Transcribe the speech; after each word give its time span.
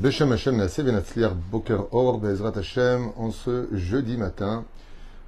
Beshem 0.00 0.30
Hashem 0.30 0.56
Boker 1.50 1.88
Or 1.92 2.18
Bezrat 2.18 2.56
Hashem 2.56 3.10
en 3.18 3.30
ce 3.30 3.68
jeudi 3.70 4.16
matin 4.16 4.64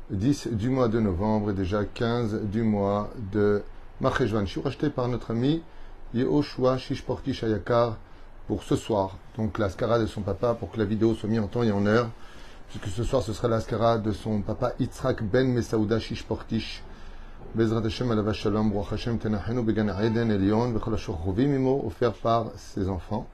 10 0.09 0.48
du 0.52 0.71
mois 0.71 0.88
de 0.88 0.98
novembre 0.98 1.50
et 1.50 1.52
déjà 1.52 1.84
15 1.84 2.45
du 2.45 2.62
mois 2.62 3.11
de 3.35 3.62
Macheshvan. 4.00 4.46
Je 4.46 4.53
suis 4.53 4.62
racheté 4.62 4.88
par 4.88 5.08
notre 5.08 5.32
ami 5.32 5.62
Yehoshua 6.14 6.79
Shishporti 6.79 7.35
Shayakar 7.35 7.98
pour 8.46 8.62
ce 8.62 8.75
soir. 8.75 9.18
Donc 9.36 9.58
l'ascara 9.58 9.98
de 9.98 10.07
son 10.07 10.22
papa 10.22 10.54
pour 10.54 10.71
que 10.71 10.79
la 10.79 10.86
vidéo 10.86 11.12
soit 11.12 11.29
mise 11.29 11.41
en 11.41 11.48
temps 11.48 11.64
et 11.64 11.70
en 11.70 11.84
heure. 11.84 12.09
Puisque 12.70 12.96
ce 12.96 13.04
soir 13.04 13.23
ce 13.23 13.34
sera 13.34 13.48
l'ascara 13.48 13.98
de 13.98 14.12
son 14.12 14.41
papa 14.41 14.73
Yitzhak 14.80 15.23
Ben 15.23 15.52
Mesaouda 15.52 15.98
Shishportish. 15.98 16.82
Bezrat 17.54 17.84
Hashem 17.84 18.11
Alava 18.11 18.32
Shalom 18.32 18.73
Hashem 18.91 19.18
Tenachenu 19.18 19.62
Began 19.64 19.89
Eden 20.00 20.30
Elion 20.30 20.70
Bechol 20.70 20.95
offert 21.84 22.14
par 22.14 22.46
ses 22.57 22.89
enfants 22.89 23.29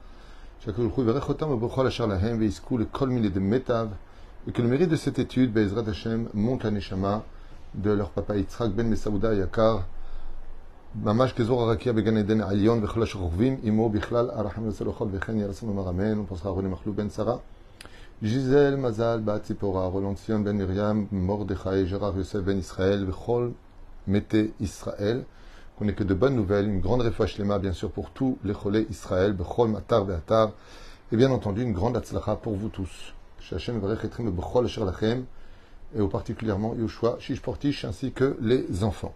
et 4.47 4.51
que 4.51 4.61
le 4.61 4.67
mérite 4.67 4.89
de 4.89 4.95
cette 4.95 5.19
étude, 5.19 5.53
Bezrat 5.53 5.87
Hashem, 5.87 6.29
monte 6.33 6.63
la 6.63 6.71
neshama 6.71 7.23
de 7.73 7.91
leur 7.91 8.09
papa 8.09 8.35
Yitzhak 8.35 8.71
ben 8.71 8.87
Mesaouda 8.87 9.33
Yakar, 9.33 9.83
ממש 10.95 11.33
כזור 11.33 11.61
הרקיע 11.61 11.93
בגן 11.93 12.17
עדן 12.17 12.41
העליון 12.41 12.83
וכל 12.83 13.03
אשר 13.03 13.19
רוכבים 13.19 13.57
עמו 13.63 13.89
בכלל 13.89 14.29
הרחם 14.29 14.67
וסלוחול 14.67 15.07
וכן 15.11 15.37
ירסם 15.37 15.69
אמר 15.69 15.89
אמן 15.89 16.19
ופוסחה 16.19 16.49
אחרונים 16.49 16.73
אכלו 16.73 16.93
בן 16.93 17.09
שרה 17.09 17.35
ז'יזל 18.21 18.75
מזל 18.75 19.21
בת 19.25 19.43
ציפורה 19.43 19.87
רולון 19.87 20.15
ציון 20.15 20.43
בן 20.43 20.57
מרים 20.57 21.07
מרדכי 21.11 21.85
ג'רר 21.91 22.17
יוסף 22.17 22.39
בן 22.39 22.57
ישראל 22.57 23.09
וכל 23.09 23.49
מתי 24.07 24.47
ישראל 24.59 25.21
qu'on 25.78 25.84
n'ait 25.84 25.94
que 25.94 26.02
de 26.02 26.14
bonnes 26.14 26.34
nouvelles, 26.34 26.66
une 26.66 26.80
grande 26.80 27.02
refouach 27.02 27.38
lema 27.38 27.60
bien 27.60 27.72
sûr 27.72 27.90
pour 27.90 28.10
tous 28.10 28.36
les 28.42 28.52
cholés 28.52 28.88
Israël, 28.90 29.32
bechol 29.32 29.70
matar 29.70 30.04
ve'atar, 30.04 30.50
et 31.12 31.16
bien 31.16 31.30
entendu 31.30 31.62
une 31.62 31.72
grande 31.72 31.96
atzlacha 31.96 32.34
pour 32.34 32.54
vous 32.54 32.68
tous. 32.68 33.14
Et 35.94 36.00
au 36.00 36.08
particulièrement 36.08 36.74
Yoshua, 36.74 37.16
Shish 37.20 37.40
Portish, 37.40 37.84
ainsi 37.84 38.10
que 38.10 38.36
les 38.40 38.82
enfants. 38.82 39.14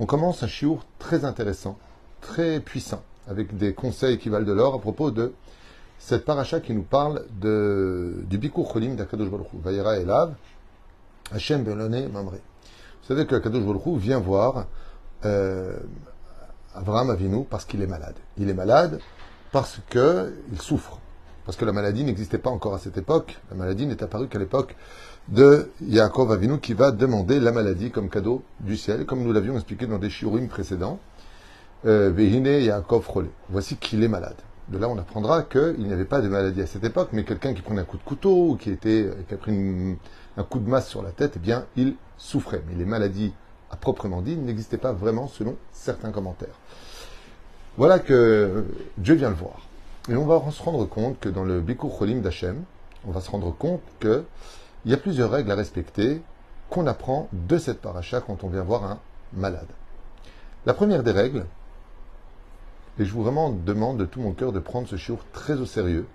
On 0.00 0.06
commence 0.06 0.42
un 0.42 0.48
shiur 0.48 0.84
très 0.98 1.24
intéressant, 1.24 1.78
très 2.20 2.58
puissant, 2.58 3.02
avec 3.28 3.56
des 3.56 3.72
conseils 3.72 4.18
qui 4.18 4.28
valent 4.28 4.44
de 4.44 4.52
l'or 4.52 4.74
à 4.74 4.80
propos 4.80 5.12
de 5.12 5.32
cette 5.98 6.24
paracha 6.24 6.58
qui 6.58 6.74
nous 6.74 6.82
parle 6.82 7.24
de, 7.40 8.24
du 8.28 8.38
Bikur 8.38 8.68
Cholim 8.70 8.96
d'Akadosh 8.96 9.30
Baruch 9.30 9.46
Vayera 9.54 9.98
Elav, 9.98 10.34
Hashem 11.30 11.62
Belone 11.62 12.08
Mamre. 12.08 12.32
Vous 12.32 13.08
savez 13.08 13.24
que 13.24 13.36
Akadosh 13.36 13.62
Baruch 13.62 13.98
vient 13.98 14.18
voir 14.18 14.66
euh, 15.24 15.78
Abraham 16.74 17.10
Avinu 17.10 17.44
parce 17.48 17.64
qu'il 17.64 17.82
est 17.82 17.86
malade. 17.86 18.16
Il 18.38 18.48
est 18.48 18.54
malade 18.54 19.00
parce 19.52 19.80
qu'il 19.90 20.60
souffre. 20.60 20.98
Parce 21.44 21.56
que 21.56 21.64
la 21.64 21.72
maladie 21.72 22.04
n'existait 22.04 22.38
pas 22.38 22.50
encore 22.50 22.74
à 22.74 22.78
cette 22.78 22.96
époque. 22.98 23.40
La 23.50 23.56
maladie 23.56 23.86
n'est 23.86 24.02
apparue 24.02 24.28
qu'à 24.28 24.38
l'époque 24.38 24.76
de 25.28 25.70
Yaakov 25.82 26.32
Avinu 26.32 26.58
qui 26.58 26.74
va 26.74 26.90
demander 26.90 27.40
la 27.40 27.52
maladie 27.52 27.90
comme 27.90 28.08
cadeau 28.08 28.42
du 28.60 28.76
ciel, 28.76 29.06
comme 29.06 29.22
nous 29.22 29.32
l'avions 29.32 29.54
expliqué 29.54 29.86
dans 29.86 29.98
des 29.98 30.10
shiurim 30.10 30.48
précédents. 30.48 30.98
Euh, 31.84 32.10
Vehine 32.14 32.46
Yaakov 32.46 33.06
Cholé. 33.12 33.30
Voici 33.48 33.76
qu'il 33.76 34.04
est 34.04 34.08
malade. 34.08 34.36
De 34.68 34.78
là, 34.78 34.88
on 34.88 34.96
apprendra 34.96 35.42
qu'il 35.42 35.80
n'y 35.80 35.92
avait 35.92 36.04
pas 36.04 36.20
de 36.20 36.28
maladie 36.28 36.62
à 36.62 36.66
cette 36.66 36.84
époque, 36.84 37.08
mais 37.12 37.24
quelqu'un 37.24 37.52
qui 37.52 37.62
prenait 37.62 37.80
un 37.80 37.84
coup 37.84 37.96
de 37.96 38.04
couteau 38.04 38.50
ou 38.50 38.56
qui, 38.56 38.70
était, 38.70 39.10
qui 39.26 39.34
a 39.34 39.36
pris 39.36 39.98
un 40.36 40.44
coup 40.44 40.60
de 40.60 40.68
masse 40.68 40.88
sur 40.88 41.02
la 41.02 41.10
tête, 41.10 41.32
eh 41.36 41.38
bien, 41.40 41.66
il 41.76 41.96
souffrait. 42.16 42.62
Mais 42.68 42.76
les 42.76 42.84
maladies 42.84 43.32
proprement 43.76 44.22
dit, 44.22 44.36
n'existait 44.36 44.78
pas 44.78 44.92
vraiment 44.92 45.28
selon 45.28 45.56
certains 45.72 46.10
commentaires. 46.10 46.58
Voilà 47.76 47.98
que 47.98 48.64
Dieu 48.98 49.14
vient 49.14 49.30
le 49.30 49.34
voir. 49.34 49.60
Et 50.08 50.16
on 50.16 50.26
va 50.26 50.42
se 50.50 50.62
rendre 50.62 50.84
compte 50.84 51.18
que 51.20 51.28
dans 51.28 51.44
le 51.44 51.60
Bikur 51.60 51.90
Cholim 51.96 52.20
d'Hachem, 52.20 52.64
on 53.06 53.12
va 53.12 53.20
se 53.20 53.30
rendre 53.30 53.50
compte 53.56 53.82
qu'il 54.00 54.24
y 54.86 54.94
a 54.94 54.96
plusieurs 54.96 55.30
règles 55.30 55.50
à 55.50 55.54
respecter 55.54 56.20
qu'on 56.70 56.86
apprend 56.86 57.28
de 57.32 57.58
cette 57.58 57.80
paracha 57.80 58.20
quand 58.20 58.44
on 58.44 58.48
vient 58.48 58.62
voir 58.62 58.84
un 58.84 58.98
malade. 59.32 59.68
La 60.66 60.74
première 60.74 61.02
des 61.02 61.12
règles, 61.12 61.46
et 62.98 63.04
je 63.04 63.12
vous 63.12 63.22
vraiment 63.22 63.50
demande 63.50 63.98
de 63.98 64.04
tout 64.04 64.20
mon 64.20 64.32
cœur 64.32 64.52
de 64.52 64.60
prendre 64.60 64.88
ce 64.88 64.96
shiur 64.96 65.18
très 65.32 65.60
au 65.60 65.66
sérieux, 65.66 66.06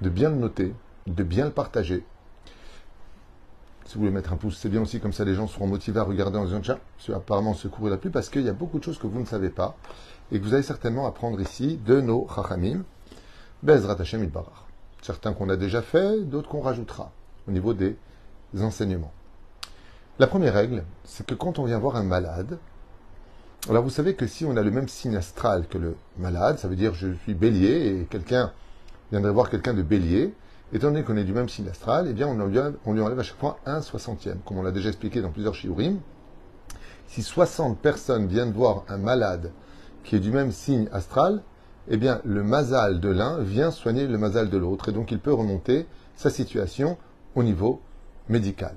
de 0.00 0.08
bien 0.08 0.30
le 0.30 0.36
noter, 0.36 0.74
de 1.06 1.22
bien 1.22 1.44
le 1.44 1.50
partager, 1.50 2.04
si 3.84 3.94
vous 3.94 4.00
voulez 4.00 4.12
mettre 4.12 4.32
un 4.32 4.36
pouce, 4.36 4.58
c'est 4.58 4.68
bien 4.68 4.82
aussi, 4.82 5.00
comme 5.00 5.12
ça 5.12 5.24
les 5.24 5.34
gens 5.34 5.46
seront 5.46 5.66
motivés 5.66 6.00
à 6.00 6.04
regarder 6.04 6.38
en 6.38 6.44
disant 6.44 6.60
tiens, 6.60 6.78
apparemment 7.14 7.54
se 7.54 7.68
courir 7.68 7.90
la 7.90 7.98
pluie, 7.98 8.10
parce 8.10 8.28
qu'il 8.28 8.42
y 8.42 8.48
a 8.48 8.54
beaucoup 8.54 8.78
de 8.78 8.84
choses 8.84 8.98
que 8.98 9.06
vous 9.06 9.20
ne 9.20 9.26
savez 9.26 9.50
pas 9.50 9.76
et 10.32 10.38
que 10.38 10.44
vous 10.44 10.54
allez 10.54 10.62
certainement 10.62 11.06
apprendre 11.06 11.40
ici 11.40 11.78
de 11.84 12.00
nos 12.00 12.26
chachamim, 12.34 12.84
Bezrat 13.62 13.96
Hashem. 14.00 14.30
Certains 15.02 15.34
qu'on 15.34 15.50
a 15.50 15.56
déjà 15.56 15.82
fait, 15.82 16.22
d'autres 16.24 16.48
qu'on 16.48 16.62
rajoutera 16.62 17.12
au 17.46 17.50
niveau 17.50 17.74
des 17.74 17.96
enseignements. 18.58 19.12
La 20.18 20.26
première 20.26 20.54
règle, 20.54 20.84
c'est 21.04 21.26
que 21.26 21.34
quand 21.34 21.58
on 21.58 21.64
vient 21.64 21.78
voir 21.78 21.96
un 21.96 22.04
malade, 22.04 22.58
alors 23.68 23.82
vous 23.82 23.90
savez 23.90 24.14
que 24.14 24.26
si 24.26 24.44
on 24.44 24.56
a 24.56 24.62
le 24.62 24.70
même 24.70 24.88
signe 24.88 25.16
astral 25.16 25.66
que 25.68 25.78
le 25.78 25.96
malade, 26.18 26.58
ça 26.58 26.68
veut 26.68 26.76
dire 26.76 26.94
je 26.94 27.12
suis 27.22 27.34
bélier 27.34 28.00
et 28.00 28.04
quelqu'un 28.04 28.52
viendrait 29.10 29.32
voir 29.32 29.50
quelqu'un 29.50 29.74
de 29.74 29.82
bélier, 29.82 30.34
Étant 30.74 30.88
donné 30.88 31.04
qu'on 31.04 31.16
est 31.16 31.22
du 31.22 31.32
même 31.32 31.48
signe 31.48 31.68
astral, 31.68 32.08
eh 32.10 32.12
bien 32.12 32.26
on 32.26 32.46
lui, 32.46 33.00
enlève, 33.00 33.20
à 33.20 33.22
chaque 33.22 33.38
fois 33.38 33.60
un 33.64 33.80
soixantième, 33.80 34.38
comme 34.44 34.58
on 34.58 34.62
l'a 34.62 34.72
déjà 34.72 34.88
expliqué 34.88 35.22
dans 35.22 35.30
plusieurs 35.30 35.54
shiurim. 35.54 36.00
Si 37.06 37.22
60 37.22 37.78
personnes 37.78 38.26
viennent 38.26 38.50
voir 38.50 38.82
un 38.88 38.98
malade 38.98 39.52
qui 40.02 40.16
est 40.16 40.20
du 40.20 40.32
même 40.32 40.50
signe 40.50 40.88
astral, 40.90 41.42
eh 41.86 41.96
bien 41.96 42.20
le 42.24 42.42
mazal 42.42 42.98
de 42.98 43.08
l'un 43.08 43.38
vient 43.38 43.70
soigner 43.70 44.08
le 44.08 44.18
mazal 44.18 44.50
de 44.50 44.58
l'autre, 44.58 44.88
et 44.88 44.92
donc 44.92 45.12
il 45.12 45.20
peut 45.20 45.32
remonter 45.32 45.86
sa 46.16 46.28
situation 46.28 46.98
au 47.36 47.44
niveau 47.44 47.80
médical. 48.28 48.74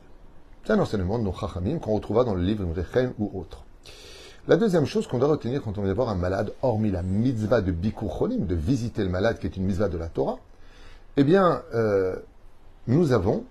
C'est 0.66 0.74
un 0.74 0.80
enseignement 0.80 1.18
de 1.18 1.24
nos 1.24 1.34
chachamim 1.34 1.80
qu'on 1.80 1.96
retrouvera 1.96 2.26
dans 2.26 2.36
le 2.36 2.44
livre 2.44 2.64
Mrechen 2.64 3.14
ou 3.18 3.32
autre. 3.34 3.64
La 4.48 4.56
deuxième 4.56 4.86
chose 4.86 5.08
qu'on 5.08 5.18
doit 5.18 5.30
retenir 5.30 5.64
quand 5.64 5.80
on 5.80 5.82
vient 5.82 5.96
voir 5.96 6.10
un 6.10 6.16
malade, 6.16 6.54
hormis 6.62 6.92
la 6.92 7.02
mitzvah 7.02 7.62
de 7.62 7.72
Bikur 7.72 8.16
Cholim, 8.16 8.46
de 8.46 8.54
visiter 8.54 9.04
le 9.04 9.10
malade 9.10 9.40
qui 9.40 9.48
est 9.48 9.58
une 9.58 9.66
mitzvah 9.66 9.90
de 9.90 9.98
la 9.98 10.10
Torah, 10.10 10.38
eh 11.20 11.24
bien, 11.24 11.64
euh, 11.74 12.16
nous 12.86 13.12
avons 13.12 13.44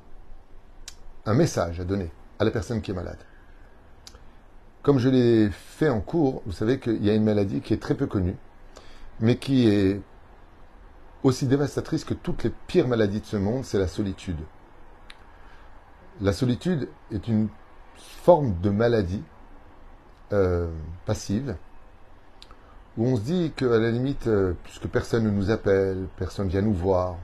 un 1.27 1.34
message 1.34 1.81
à 1.81 1.84
donner 1.84 2.12
à 2.38 2.44
la 2.44 2.53
personne 2.53 2.81
qui 2.81 2.93
est 2.93 2.94
malade. 2.94 3.19
Comme 4.82 5.00
je 5.00 5.09
l'ai 5.09 5.50
fait 5.50 5.88
en 5.88 6.00
cours, 6.00 6.43
vous 6.47 6.53
savez 6.53 6.78
qu'il 6.78 7.04
y 7.04 7.10
a 7.10 7.15
une 7.15 7.25
maladie 7.25 7.60
qui 7.60 7.75
est 7.75 7.82
très 7.82 7.97
peu 7.97 8.06
connue, 8.06 8.37
mais 9.19 9.37
qui 9.37 9.69
est 9.69 10.00
aussi 11.25 11.49
dévastatrice 11.49 12.04
que 12.04 12.15
toutes 12.15 12.44
les 12.44 12.53
pires 12.69 12.87
maladies 12.87 13.21
de 13.21 13.27
ce 13.27 13.37
monde, 13.37 13.65
c'est 13.65 13.81
la 13.81 13.88
solitude. 13.88 14.38
La 16.21 16.33
solitude 16.33 16.88
est 17.10 17.27
une 17.27 17.48
forme 17.97 18.60
de 18.60 18.71
maladie 18.71 19.25
euh, 20.33 20.71
passive, 21.04 21.56
où 22.97 23.06
on 23.06 23.16
se 23.16 23.22
dit 23.22 23.53
qu'à 23.56 23.66
la 23.66 23.91
limite, 23.91 24.28
euh, 24.28 24.54
puisque 24.62 24.87
personne 24.87 25.25
ne 25.25 25.31
nous 25.31 25.50
appelle, 25.50 26.06
personne 26.16 26.47
vient 26.47 26.62
nous 26.62 26.72
voir, 26.72 27.16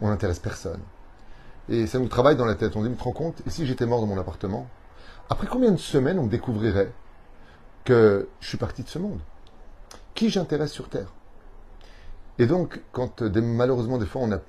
on 0.00 0.08
n'intéresse 0.08 0.38
personne. 0.38 0.80
Et 1.68 1.86
ça 1.86 1.98
nous 1.98 2.08
travaille 2.08 2.36
dans 2.36 2.46
la 2.46 2.54
tête. 2.54 2.76
On 2.76 2.82
dit, 2.82 2.88
me 2.88 2.96
rends 2.96 3.12
compte, 3.12 3.42
et 3.46 3.50
si 3.50 3.66
j'étais 3.66 3.86
mort 3.86 4.00
dans 4.00 4.06
mon 4.06 4.18
appartement 4.18 4.66
Après 5.28 5.46
combien 5.46 5.70
de 5.70 5.76
semaines 5.76 6.18
on 6.18 6.26
découvrirait 6.26 6.92
que 7.84 8.28
je 8.40 8.48
suis 8.48 8.58
parti 8.58 8.82
de 8.82 8.88
ce 8.88 8.98
monde? 8.98 9.20
Qui 10.14 10.30
j'intéresse 10.30 10.72
sur 10.72 10.88
Terre? 10.88 11.12
Et 12.38 12.46
donc, 12.46 12.80
quand 12.92 13.22
malheureusement, 13.22 13.98
des 13.98 14.06
fois, 14.06 14.22
on 14.22 14.28
n'a 14.28 14.40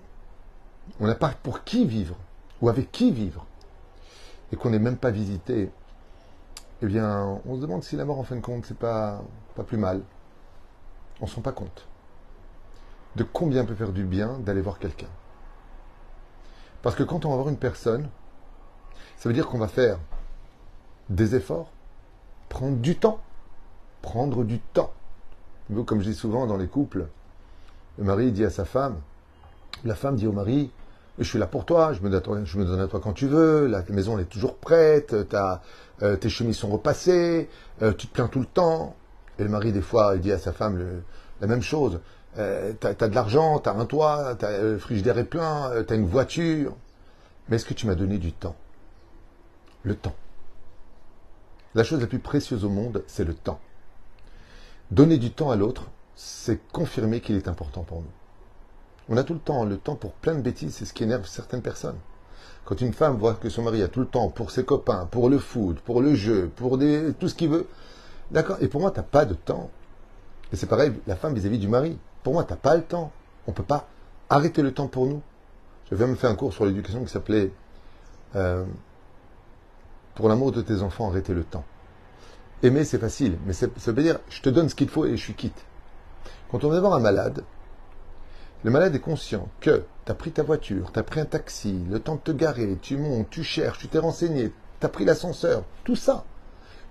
on 0.99 1.13
pas 1.15 1.33
pour 1.43 1.63
qui 1.63 1.85
vivre, 1.85 2.15
ou 2.61 2.69
avec 2.69 2.91
qui 2.91 3.11
vivre, 3.11 3.45
et 4.51 4.55
qu'on 4.55 4.69
n'est 4.69 4.79
même 4.79 4.97
pas 4.97 5.11
visité, 5.11 5.71
eh 6.81 6.85
bien, 6.85 7.41
on 7.45 7.55
se 7.55 7.61
demande 7.61 7.83
si 7.83 7.95
la 7.95 8.05
mort, 8.05 8.19
en 8.19 8.23
fin 8.23 8.35
de 8.35 8.41
compte, 8.41 8.65
c'est 8.65 8.77
pas, 8.77 9.21
pas 9.55 9.63
plus 9.63 9.77
mal. 9.77 10.01
On 11.19 11.25
ne 11.25 11.29
se 11.29 11.35
rend 11.35 11.41
pas 11.41 11.51
compte 11.51 11.87
de 13.15 13.23
combien 13.23 13.65
peut 13.65 13.75
faire 13.75 13.91
du 13.91 14.03
bien 14.03 14.39
d'aller 14.39 14.61
voir 14.61 14.79
quelqu'un. 14.79 15.09
Parce 16.81 16.95
que 16.95 17.03
quand 17.03 17.25
on 17.25 17.29
va 17.29 17.35
voir 17.35 17.49
une 17.49 17.57
personne, 17.57 18.09
ça 19.17 19.27
veut 19.29 19.35
dire 19.35 19.47
qu'on 19.47 19.57
va 19.57 19.67
faire 19.67 19.99
des 21.09 21.35
efforts, 21.35 21.71
prendre 22.47 22.77
du 22.77 22.95
temps. 22.95 23.19
Prendre 24.01 24.43
du 24.43 24.59
temps. 24.59 24.93
Comme 25.85 26.01
je 26.01 26.09
dis 26.09 26.15
souvent 26.15 26.47
dans 26.47 26.57
les 26.57 26.67
couples, 26.67 27.07
le 27.97 28.03
mari 28.03 28.31
dit 28.31 28.45
à 28.45 28.49
sa 28.49 28.65
femme, 28.65 28.95
la 29.83 29.93
femme 29.93 30.15
dit 30.15 30.25
au 30.25 30.31
mari, 30.31 30.71
je 31.19 31.25
suis 31.25 31.37
là 31.37 31.47
pour 31.47 31.65
toi, 31.65 31.91
je 31.93 32.01
me, 32.01 32.09
donne, 32.09 32.79
à 32.79 32.87
toi 32.87 32.99
quand 33.03 33.13
tu 33.13 33.27
veux, 33.27 33.67
la 33.67 33.83
maison 33.89 34.17
est 34.17 34.25
toujours 34.25 34.55
prête, 34.55 35.13
euh, 35.13 36.15
tes 36.15 36.29
chemises 36.29 36.57
sont 36.57 36.69
repassées, 36.69 37.49
euh, 37.81 37.91
tu 37.93 38.07
te 38.07 38.13
plains 38.13 38.27
tout 38.27 38.39
le 38.39 38.45
temps. 38.45 38.95
Et 39.37 39.43
le 39.43 39.49
mari, 39.49 39.71
des 39.71 39.81
fois, 39.81 40.17
dit 40.17 40.31
à 40.31 40.37
sa 40.37 40.53
femme 40.53 40.81
la 41.41 41.47
même 41.47 41.61
chose. 41.61 41.99
Euh, 42.37 42.73
t'as 42.79 42.89
as 42.89 43.07
de 43.07 43.15
l'argent, 43.15 43.59
t'as 43.59 43.73
un 43.73 43.85
toit, 43.85 44.35
t'as 44.35 44.61
le 44.61 44.77
frigidaire 44.77 45.17
est 45.17 45.23
plein, 45.25 45.71
t'as 45.87 45.95
une 45.95 46.05
voiture. 46.05 46.75
Mais 47.47 47.55
est-ce 47.55 47.65
que 47.65 47.73
tu 47.73 47.87
m'as 47.87 47.95
donné 47.95 48.17
du 48.17 48.31
temps? 48.31 48.55
Le 49.83 49.95
temps. 49.95 50.15
La 51.75 51.83
chose 51.83 52.01
la 52.01 52.07
plus 52.07 52.19
précieuse 52.19 52.65
au 52.65 52.69
monde, 52.69 53.03
c'est 53.07 53.25
le 53.25 53.33
temps. 53.33 53.59
Donner 54.91 55.17
du 55.17 55.31
temps 55.31 55.51
à 55.51 55.55
l'autre, 55.55 55.89
c'est 56.15 56.59
confirmer 56.71 57.21
qu'il 57.21 57.35
est 57.35 57.47
important 57.47 57.83
pour 57.83 58.01
nous. 58.01 58.11
On 59.07 59.17
a 59.17 59.23
tout 59.23 59.33
le 59.33 59.39
temps, 59.39 59.65
le 59.65 59.77
temps 59.77 59.95
pour 59.95 60.13
plein 60.13 60.35
de 60.35 60.41
bêtises, 60.41 60.75
c'est 60.75 60.85
ce 60.85 60.93
qui 60.93 61.03
énerve 61.03 61.25
certaines 61.27 61.61
personnes. 61.61 61.97
Quand 62.65 62.79
une 62.81 62.93
femme 62.93 63.17
voit 63.17 63.33
que 63.33 63.49
son 63.49 63.63
mari 63.63 63.81
a 63.81 63.87
tout 63.87 63.99
le 63.99 64.05
temps 64.05 64.29
pour 64.29 64.51
ses 64.51 64.63
copains, 64.63 65.07
pour 65.09 65.29
le 65.29 65.39
foot, 65.39 65.79
pour 65.79 66.01
le 66.01 66.13
jeu, 66.13 66.51
pour 66.55 66.77
des, 66.77 67.13
tout 67.19 67.27
ce 67.27 67.35
qu'il 67.35 67.49
veut, 67.49 67.67
d'accord, 68.29 68.57
et 68.61 68.67
pour 68.67 68.81
moi, 68.81 68.91
tu 68.91 68.97
n'as 68.97 69.03
pas 69.03 69.25
de 69.25 69.33
temps. 69.33 69.71
Et 70.51 70.55
c'est 70.55 70.67
pareil, 70.67 70.91
la 71.07 71.15
femme 71.15 71.33
vis-à-vis 71.33 71.57
du 71.57 71.67
mari. 71.67 71.97
Pour 72.23 72.33
moi, 72.33 72.43
tu 72.43 72.51
n'as 72.51 72.57
pas 72.57 72.75
le 72.75 72.83
temps. 72.83 73.11
On 73.47 73.51
ne 73.51 73.55
peut 73.55 73.63
pas 73.63 73.87
arrêter 74.29 74.61
le 74.61 74.73
temps 74.73 74.87
pour 74.87 75.05
nous. 75.05 75.21
Je 75.89 75.95
viens 75.95 76.07
me 76.07 76.15
faire 76.15 76.29
un 76.29 76.35
cours 76.35 76.53
sur 76.53 76.65
l'éducation 76.65 77.03
qui 77.03 77.11
s'appelait 77.11 77.51
euh, 78.35 78.65
Pour 80.15 80.29
l'amour 80.29 80.51
de 80.51 80.61
tes 80.61 80.81
enfants, 80.81 81.09
arrêter 81.09 81.33
le 81.33 81.43
temps. 81.43 81.63
Aimer, 82.61 82.83
c'est 82.83 82.99
facile, 82.99 83.37
mais 83.45 83.53
ça 83.53 83.67
veut 83.85 84.03
dire 84.03 84.19
je 84.29 84.41
te 84.41 84.49
donne 84.49 84.67
ce 84.67 84.75
qu'il 84.75 84.89
faut 84.89 85.05
et 85.05 85.11
je 85.11 85.23
suis 85.23 85.33
quitte. 85.33 85.65
Quand 86.51 86.63
on 86.63 86.69
va 86.69 86.79
voir 86.79 86.93
un 86.93 86.99
malade, 86.99 87.43
le 88.65 88.71
malade 88.71 88.93
est 88.93 88.99
conscient 88.99 89.47
que 89.61 89.85
tu 90.05 90.11
as 90.11 90.15
pris 90.15 90.31
ta 90.31 90.43
voiture, 90.43 90.91
tu 90.91 90.99
as 90.99 91.03
pris 91.03 91.21
un 91.21 91.25
taxi, 91.25 91.79
le 91.89 91.99
temps 91.99 92.15
de 92.15 92.19
te 92.19 92.31
garer, 92.31 92.77
tu 92.81 92.97
montes, 92.97 93.29
tu 93.29 93.43
cherches, 93.43 93.79
tu 93.79 93.87
t'es 93.87 93.99
renseigné, 93.99 94.51
tu 94.81 94.85
as 94.85 94.89
pris 94.89 95.05
l'ascenseur, 95.05 95.63
tout 95.85 95.95
ça. 95.95 96.25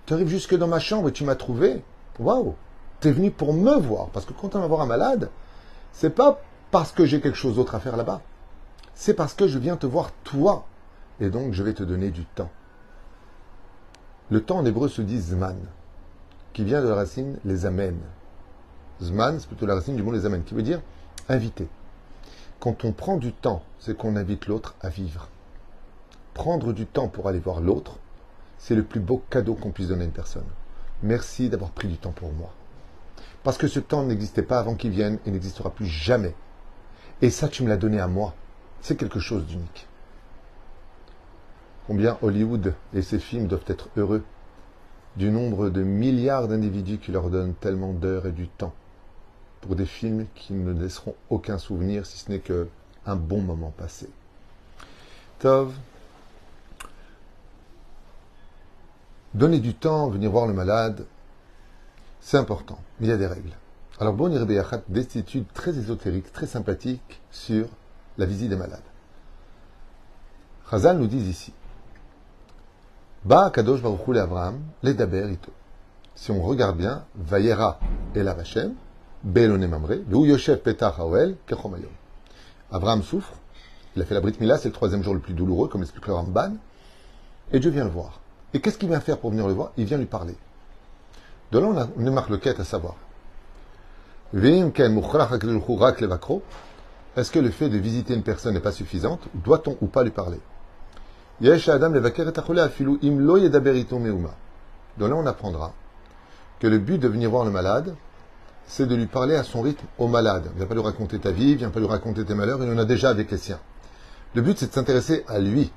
Tu 0.07 0.13
arrives 0.13 0.27
jusque 0.27 0.55
dans 0.55 0.67
ma 0.67 0.79
chambre 0.79 1.09
et 1.09 1.11
tu 1.11 1.23
m'as 1.23 1.35
trouvé. 1.35 1.83
Waouh 2.17 2.55
Tu 3.01 3.07
es 3.07 3.11
venu 3.11 3.31
pour 3.31 3.53
me 3.53 3.75
voir. 3.77 4.07
Parce 4.09 4.25
que 4.25 4.33
quand 4.33 4.55
on 4.55 4.59
va 4.59 4.67
voir 4.67 4.81
un 4.81 4.85
malade, 4.85 5.29
c'est 5.93 6.09
pas 6.09 6.41
parce 6.71 6.91
que 6.91 7.05
j'ai 7.05 7.21
quelque 7.21 7.37
chose 7.37 7.55
d'autre 7.55 7.75
à 7.75 7.79
faire 7.79 7.97
là-bas. 7.97 8.21
C'est 8.93 9.13
parce 9.13 9.33
que 9.33 9.47
je 9.47 9.59
viens 9.59 9.77
te 9.77 9.85
voir 9.85 10.11
toi. 10.23 10.65
Et 11.19 11.29
donc 11.29 11.53
je 11.53 11.63
vais 11.63 11.73
te 11.73 11.83
donner 11.83 12.11
du 12.11 12.25
temps. 12.25 12.49
Le 14.29 14.43
temps 14.43 14.57
en 14.57 14.65
hébreu 14.65 14.87
se 14.87 15.01
dit 15.01 15.19
zman, 15.19 15.57
qui 16.53 16.63
vient 16.63 16.81
de 16.83 16.87
la 16.87 16.95
racine 16.95 17.39
les 17.45 17.65
amènes. 17.65 18.01
Zman, 19.01 19.39
c'est 19.39 19.47
plutôt 19.47 19.65
la 19.65 19.75
racine 19.75 19.95
du 19.95 20.03
mot 20.03 20.11
les 20.11 20.25
amènes, 20.25 20.43
qui 20.43 20.53
veut 20.53 20.61
dire 20.61 20.81
inviter. 21.29 21.67
Quand 22.59 22.85
on 22.85 22.91
prend 22.91 23.17
du 23.17 23.31
temps, 23.31 23.63
c'est 23.79 23.97
qu'on 23.97 24.15
invite 24.17 24.47
l'autre 24.47 24.75
à 24.81 24.89
vivre. 24.89 25.29
Prendre 26.33 26.73
du 26.73 26.85
temps 26.85 27.07
pour 27.07 27.27
aller 27.27 27.39
voir 27.39 27.59
l'autre, 27.59 27.97
c'est 28.57 28.75
le 28.75 28.83
plus 28.83 28.99
beau 28.99 29.23
cadeau 29.29 29.55
qu'on 29.55 29.71
puisse 29.71 29.87
donner 29.87 30.03
à 30.03 30.05
une 30.05 30.11
personne. 30.11 30.45
Merci 31.01 31.49
d'avoir 31.49 31.71
pris 31.71 31.87
du 31.87 31.97
temps 31.97 32.11
pour 32.11 32.31
moi. 32.33 32.51
Parce 33.43 33.57
que 33.57 33.67
ce 33.67 33.79
temps 33.79 34.03
n'existait 34.03 34.43
pas 34.43 34.59
avant 34.59 34.75
qu'il 34.75 34.91
vienne 34.91 35.19
et 35.25 35.31
n'existera 35.31 35.69
plus 35.69 35.85
jamais. 35.85 36.35
Et 37.21 37.29
ça, 37.29 37.47
tu 37.47 37.63
me 37.63 37.69
l'as 37.69 37.77
donné 37.77 37.99
à 37.99 38.07
moi. 38.07 38.33
C'est 38.81 38.97
quelque 38.97 39.19
chose 39.19 39.45
d'unique. 39.45 39.87
Combien 41.87 42.17
Hollywood 42.21 42.73
et 42.93 43.01
ses 43.01 43.19
films 43.19 43.47
doivent 43.47 43.65
être 43.67 43.89
heureux 43.97 44.23
du 45.15 45.31
nombre 45.31 45.69
de 45.69 45.81
milliards 45.81 46.47
d'individus 46.47 46.99
qui 46.99 47.11
leur 47.11 47.29
donnent 47.29 47.55
tellement 47.55 47.93
d'heures 47.93 48.27
et 48.27 48.31
du 48.31 48.47
temps 48.47 48.73
pour 49.61 49.75
des 49.75 49.85
films 49.85 50.25
qui 50.35 50.53
ne 50.53 50.71
laisseront 50.71 51.15
aucun 51.29 51.57
souvenir 51.57 52.05
si 52.05 52.17
ce 52.17 52.29
n'est 52.29 52.39
que 52.39 52.69
un 53.05 53.15
bon 53.15 53.41
moment 53.41 53.73
passé. 53.75 54.09
Tov, 55.39 55.73
donner 59.33 59.59
du 59.59 59.73
temps, 59.73 60.09
venir 60.09 60.31
voir 60.31 60.47
le 60.47 60.53
malade, 60.53 61.05
c'est 62.19 62.37
important. 62.37 62.79
Il 63.01 63.07
y 63.07 63.11
a 63.11 63.17
des 63.17 63.27
règles. 63.27 63.51
Alors, 63.99 64.13
Bon 64.13 64.31
Irbeyachat, 64.31 64.81
des 64.87 65.17
études 65.17 65.51
très 65.53 65.77
ésotériques, 65.77 66.31
très 66.31 66.47
sympathiques 66.47 67.21
sur 67.31 67.67
la 68.17 68.25
visite 68.25 68.49
des 68.49 68.55
malades. 68.55 68.79
Chazal 70.69 70.97
nous 70.97 71.07
dit 71.07 71.17
ici 71.17 71.53
Ba 73.25 73.49
Kadosh 73.49 73.81
Baruchou 73.81 74.13
Abraham, 74.13 74.61
les 74.83 74.93
Daber 74.93 75.31
Ito. 75.31 75.51
Si 76.15 76.31
on 76.31 76.41
regarde 76.41 76.77
bien, 76.77 77.05
Vayera 77.15 77.79
et 78.15 78.23
la 78.23 78.33
Vachem, 78.33 78.73
Belone 79.23 79.67
Mamre, 79.67 79.95
Kechomayom. 81.47 81.89
Abraham 82.71 83.03
souffre, 83.03 83.33
il 83.95 84.01
a 84.01 84.05
fait 84.05 84.13
la 84.13 84.21
Brit 84.21 84.35
Mila, 84.39 84.57
c'est 84.57 84.69
le 84.69 84.73
troisième 84.73 85.03
jour 85.03 85.13
le 85.13 85.19
plus 85.19 85.33
douloureux, 85.33 85.67
comme 85.67 85.81
l'explique 85.81 86.07
le 86.07 86.13
Ramban, 86.13 86.53
et 87.51 87.59
Dieu 87.59 87.71
vient 87.71 87.83
le 87.83 87.89
voir. 87.89 88.19
Et 88.53 88.61
qu'est-ce 88.61 88.77
qu'il 88.77 88.89
vient 88.89 88.99
faire 88.99 89.17
pour 89.17 89.31
venir 89.31 89.47
le 89.47 89.53
voir? 89.53 89.71
Il 89.77 89.85
vient 89.85 89.97
lui 89.97 90.05
parler. 90.05 90.35
De 91.51 91.59
là, 91.59 91.65
on, 91.65 91.77
a, 91.77 91.87
on 91.97 92.11
marque 92.11 92.29
le 92.29 92.37
quête 92.37 92.59
à 92.59 92.63
savoir. 92.63 92.95
Est-ce 97.15 97.31
que 97.31 97.39
le 97.39 97.49
fait 97.49 97.69
de 97.69 97.77
visiter 97.77 98.13
une 98.13 98.21
personne 98.21 98.53
n'est 98.53 98.59
pas 98.59 98.71
suffisante 98.71 99.21
Doit-on 99.33 99.75
ou 99.81 99.87
pas 99.87 100.03
lui 100.03 100.11
parler? 100.11 100.39
De 101.41 101.49
là, 105.05 105.15
on 105.15 105.25
apprendra 105.25 105.73
que 106.59 106.67
le 106.67 106.77
but 106.77 106.99
de 106.99 107.07
venir 107.07 107.29
voir 107.29 107.45
le 107.45 107.51
malade, 107.51 107.95
c'est 108.67 108.85
de 108.85 108.93
lui 108.93 109.07
parler 109.07 109.35
à 109.35 109.43
son 109.43 109.61
rythme 109.61 109.85
au 109.97 110.07
malade. 110.07 110.51
Viens 110.55 110.67
pas 110.67 110.75
lui 110.75 110.83
raconter 110.83 111.17
ta 111.17 111.31
vie, 111.31 111.55
viens 111.55 111.71
pas 111.71 111.79
lui 111.79 111.87
raconter 111.87 112.23
tes 112.23 112.35
malheurs, 112.35 112.61
il 112.61 112.69
en 112.69 112.77
a 112.77 112.85
déjà 112.85 113.09
avec 113.09 113.31
les 113.31 113.37
siens. 113.37 113.59
Le 114.35 114.43
but, 114.43 114.59
c'est 114.59 114.67
de 114.67 114.73
s'intéresser 114.73 115.25
à 115.27 115.39
lui. 115.39 115.71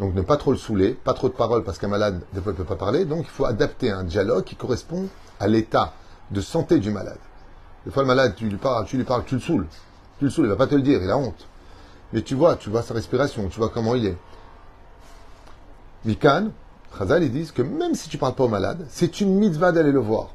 Donc 0.00 0.14
ne 0.14 0.22
pas 0.22 0.36
trop 0.36 0.50
le 0.50 0.58
saouler, 0.58 0.92
pas 0.92 1.14
trop 1.14 1.28
de 1.28 1.34
paroles 1.34 1.62
parce 1.62 1.78
qu'un 1.78 1.88
malade, 1.88 2.20
des 2.32 2.40
fois, 2.40 2.52
ne 2.52 2.56
peut 2.56 2.64
pas 2.64 2.76
parler. 2.76 3.04
Donc 3.04 3.20
il 3.24 3.30
faut 3.30 3.44
adapter 3.44 3.90
un 3.90 4.04
dialogue 4.04 4.44
qui 4.44 4.56
correspond 4.56 5.08
à 5.38 5.46
l'état 5.46 5.94
de 6.30 6.40
santé 6.40 6.78
du 6.78 6.90
malade. 6.90 7.18
Des 7.84 7.92
fois, 7.92 8.02
le 8.02 8.08
malade, 8.08 8.34
tu 8.36 8.48
lui 8.48 8.56
parles, 8.56 8.86
tu 8.86 8.96
lui 8.96 9.04
parles, 9.04 9.24
tu 9.24 9.34
le 9.34 9.40
saoules. 9.40 9.66
Tu 10.18 10.24
le 10.24 10.30
saoules, 10.30 10.46
il 10.46 10.48
va 10.48 10.56
pas 10.56 10.66
te 10.66 10.74
le 10.74 10.82
dire, 10.82 11.02
il 11.02 11.10
a 11.10 11.16
honte. 11.16 11.46
Mais 12.12 12.22
tu 12.22 12.34
vois, 12.34 12.56
tu 12.56 12.70
vois 12.70 12.82
sa 12.82 12.94
respiration, 12.94 13.48
tu 13.48 13.58
vois 13.58 13.68
comment 13.68 13.94
il 13.94 14.06
est. 14.06 14.16
Mikan, 16.04 16.50
Chazal, 16.96 17.22
ils 17.24 17.32
disent 17.32 17.52
que 17.52 17.62
même 17.62 17.94
si 17.94 18.08
tu 18.08 18.18
parles 18.18 18.34
pas 18.34 18.44
au 18.44 18.48
malade, 18.48 18.86
c'est 18.88 19.20
une 19.20 19.34
mitzvah 19.34 19.72
d'aller 19.72 19.92
le 19.92 20.00
voir. 20.00 20.28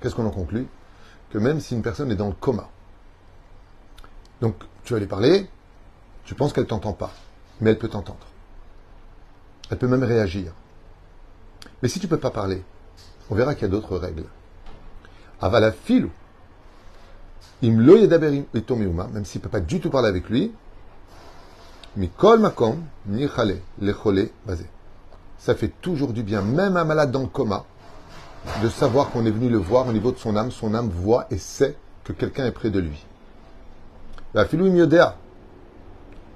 Qu'est-ce 0.00 0.14
qu'on 0.14 0.26
en 0.26 0.30
conclut? 0.30 0.66
Que 1.30 1.38
même 1.38 1.60
si 1.60 1.74
une 1.74 1.82
personne 1.82 2.10
est 2.10 2.16
dans 2.16 2.28
le 2.28 2.34
coma, 2.34 2.68
donc 4.40 4.56
tu 4.84 4.92
vas 4.92 4.98
lui 4.98 5.06
parler, 5.06 5.48
tu 6.24 6.34
penses 6.34 6.52
qu'elle 6.52 6.66
t'entend 6.66 6.92
pas, 6.92 7.12
mais 7.60 7.70
elle 7.70 7.78
peut 7.78 7.88
t'entendre. 7.88 8.26
Elle 9.70 9.78
peut 9.78 9.88
même 9.88 10.04
réagir. 10.04 10.52
Mais 11.82 11.88
si 11.88 11.98
tu 11.98 12.06
ne 12.06 12.10
peux 12.10 12.18
pas 12.18 12.30
parler, 12.30 12.62
on 13.30 13.34
verra 13.34 13.54
qu'il 13.54 13.62
y 13.62 13.66
a 13.66 13.68
d'autres 13.68 13.96
règles. 13.96 14.26
Avala 15.40 15.72
filou. 15.72 16.10
Im 17.64 17.88
et 17.88 18.06
même 18.08 19.24
s'il 19.24 19.40
ne 19.40 19.42
peut 19.42 19.48
pas 19.48 19.60
du 19.60 19.80
tout 19.80 19.90
parler 19.90 20.08
avec 20.08 20.28
lui, 20.28 20.52
mikol 21.96 22.40
makom, 22.40 22.82
ni 23.06 23.28
chale, 23.28 23.58
le 23.80 24.30
basé. 24.44 24.66
Ça 25.38 25.54
fait 25.54 25.72
toujours 25.80 26.12
du 26.12 26.22
bien, 26.22 26.42
même 26.42 26.76
un 26.76 26.84
malade 26.84 27.12
dans 27.12 27.20
le 27.20 27.26
coma, 27.26 27.64
de 28.62 28.68
savoir 28.68 29.10
qu'on 29.10 29.24
est 29.26 29.30
venu 29.30 29.48
le 29.48 29.58
voir 29.58 29.86
au 29.86 29.92
niveau 29.92 30.10
de 30.10 30.18
son 30.18 30.36
âme. 30.36 30.50
Son 30.50 30.74
âme 30.74 30.88
voit 30.88 31.26
et 31.30 31.38
sait 31.38 31.76
que 32.04 32.12
quelqu'un 32.12 32.46
est 32.46 32.52
près 32.52 32.70
de 32.70 32.80
lui. 32.80 33.04
La 34.34 34.44
filou 34.44 34.66
im 34.66 34.88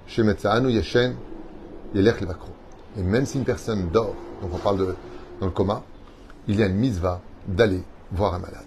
chez 0.06 0.22
Yeshen, 0.22 1.16
Et 2.98 3.02
même 3.02 3.26
si 3.26 3.38
une 3.38 3.44
personne 3.44 3.90
dort, 3.90 4.14
donc 4.42 4.54
on 4.54 4.58
parle 4.58 4.78
de 4.78 4.96
dans 5.40 5.46
le 5.46 5.52
coma, 5.52 5.82
il 6.48 6.56
y 6.56 6.62
a 6.62 6.66
une 6.66 6.76
misva 6.76 7.20
d'aller 7.46 7.82
voir 8.12 8.34
un 8.34 8.38
malade. 8.38 8.64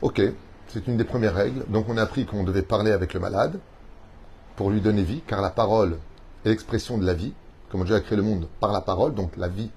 Ok, 0.00 0.20
c'est 0.68 0.86
une 0.88 0.96
des 0.96 1.04
premières 1.04 1.34
règles. 1.34 1.64
Donc 1.68 1.88
on 1.88 1.96
a 1.96 2.02
appris 2.02 2.26
qu'on 2.26 2.44
devait 2.44 2.62
parler 2.62 2.90
avec 2.90 3.14
le 3.14 3.20
malade 3.20 3.60
pour 4.56 4.70
lui 4.70 4.80
donner 4.80 5.02
vie, 5.02 5.22
car 5.26 5.40
la 5.40 5.50
parole 5.50 5.98
est 6.44 6.48
l'expression 6.48 6.98
de 6.98 7.06
la 7.06 7.14
vie. 7.14 7.34
Comme 7.70 7.84
Dieu 7.84 7.94
a 7.94 8.00
créé 8.00 8.16
le 8.16 8.22
monde 8.22 8.48
par 8.60 8.72
la 8.72 8.80
parole, 8.80 9.14
donc 9.14 9.36
la 9.36 9.48
vie 9.48 9.70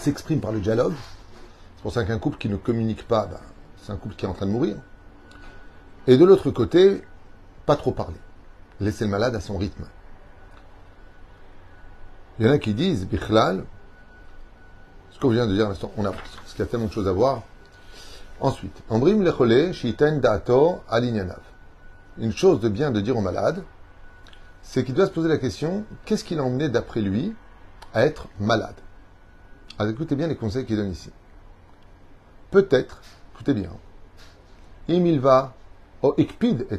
s'exprime 0.00 0.40
par 0.40 0.52
le 0.52 0.60
dialogue. 0.60 0.94
C'est 1.76 1.82
pour 1.82 1.92
ça 1.92 2.04
qu'un 2.04 2.18
couple 2.18 2.38
qui 2.38 2.48
ne 2.48 2.56
communique 2.56 3.06
pas, 3.06 3.26
ben, 3.26 3.38
c'est 3.80 3.92
un 3.92 3.96
couple 3.96 4.16
qui 4.16 4.24
est 4.24 4.28
en 4.28 4.32
train 4.32 4.46
de 4.46 4.50
mourir. 4.50 4.76
Et 6.08 6.16
de 6.16 6.24
l'autre 6.24 6.50
côté, 6.50 7.02
pas 7.64 7.76
trop 7.76 7.92
parler. 7.92 8.16
Laisser 8.80 9.04
le 9.04 9.10
malade 9.10 9.34
à 9.34 9.40
son 9.40 9.56
rythme. 9.56 9.84
Il 12.38 12.46
y 12.46 12.48
en 12.48 12.52
a 12.52 12.58
qui 12.58 12.74
disent, 12.74 13.06
Bichlal, 13.06 13.64
ce 15.10 15.18
qu'on 15.18 15.30
vient 15.30 15.46
de 15.46 15.54
dire 15.54 15.66
à 15.66 15.68
l'instant, 15.70 15.90
on 15.96 16.04
avance, 16.04 16.20
parce 16.36 16.52
qu'il 16.52 16.60
y 16.60 16.62
a 16.62 16.70
tellement 16.70 16.86
de 16.86 16.92
choses 16.92 17.08
à 17.08 17.12
voir. 17.12 17.42
Ensuite, 18.40 18.82
Ambrim 18.90 19.22
lechole 19.22 19.72
shiten 19.72 20.20
dato 20.20 20.80
alinyanav. 20.90 21.40
Une 22.18 22.32
chose 22.32 22.60
de 22.60 22.68
bien 22.68 22.90
de 22.90 23.00
dire 23.00 23.16
au 23.16 23.22
malade, 23.22 23.62
c'est 24.60 24.84
qu'il 24.84 24.94
doit 24.94 25.06
se 25.06 25.12
poser 25.12 25.28
la 25.28 25.38
question, 25.38 25.84
qu'est-ce 26.04 26.24
qui 26.24 26.34
l'a 26.34 26.42
emmené 26.42 26.68
d'après 26.68 27.00
lui 27.00 27.34
à 27.94 28.04
être 28.04 28.28
malade? 28.38 28.74
Alors 29.78 29.92
écoutez 29.92 30.16
bien 30.16 30.26
les 30.26 30.36
conseils 30.36 30.66
qu'il 30.66 30.76
donne 30.76 30.90
ici. 30.90 31.10
Peut-être, 32.50 33.00
écoutez 33.34 33.54
bien, 33.54 33.70
il 34.88 35.20
va 35.20 35.54
au 36.02 36.14
ikpid 36.18 36.66
et 36.70 36.78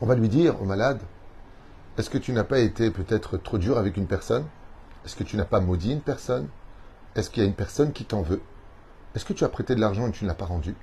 On 0.00 0.06
va 0.06 0.14
lui 0.14 0.28
dire 0.28 0.60
au 0.60 0.64
malade, 0.64 1.00
est-ce 1.96 2.10
que 2.10 2.18
tu 2.18 2.32
n'as 2.32 2.44
pas 2.44 2.58
été 2.58 2.90
peut-être 2.90 3.36
trop 3.36 3.58
dur 3.58 3.78
avec 3.78 3.96
une 3.96 4.06
personne? 4.06 4.44
Est-ce 5.04 5.14
que 5.14 5.22
tu 5.22 5.36
n'as 5.36 5.44
pas 5.44 5.60
maudit 5.60 5.92
une 5.92 6.00
personne? 6.00 6.48
Est-ce 7.14 7.30
qu'il 7.30 7.42
y 7.42 7.46
a 7.46 7.48
une 7.48 7.54
personne 7.54 7.92
qui 7.92 8.04
t'en 8.04 8.22
veut? 8.22 8.40
Est-ce 9.14 9.24
que 9.24 9.32
tu 9.32 9.44
as 9.44 9.48
prêté 9.48 9.76
de 9.76 9.80
l'argent 9.80 10.08
et 10.08 10.10
tu 10.10 10.24
ne 10.24 10.28
l'as 10.28 10.34
pas 10.34 10.46
rendu? 10.46 10.74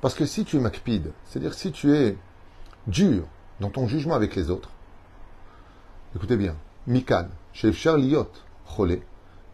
Parce 0.00 0.14
que 0.14 0.24
si 0.24 0.44
tu 0.44 0.56
es 0.56 0.60
makpid, 0.60 1.10
c'est-à-dire 1.24 1.54
si 1.54 1.72
tu 1.72 1.92
es 1.96 2.16
dur 2.86 3.24
dans 3.58 3.70
ton 3.70 3.88
jugement 3.88 4.14
avec 4.14 4.36
les 4.36 4.50
autres, 4.50 4.70
écoutez 6.14 6.36
bien, 6.36 6.54
mikan, 6.86 7.26
chez 7.52 7.72
Charliot, 7.72 8.30
cholé, 8.66 9.02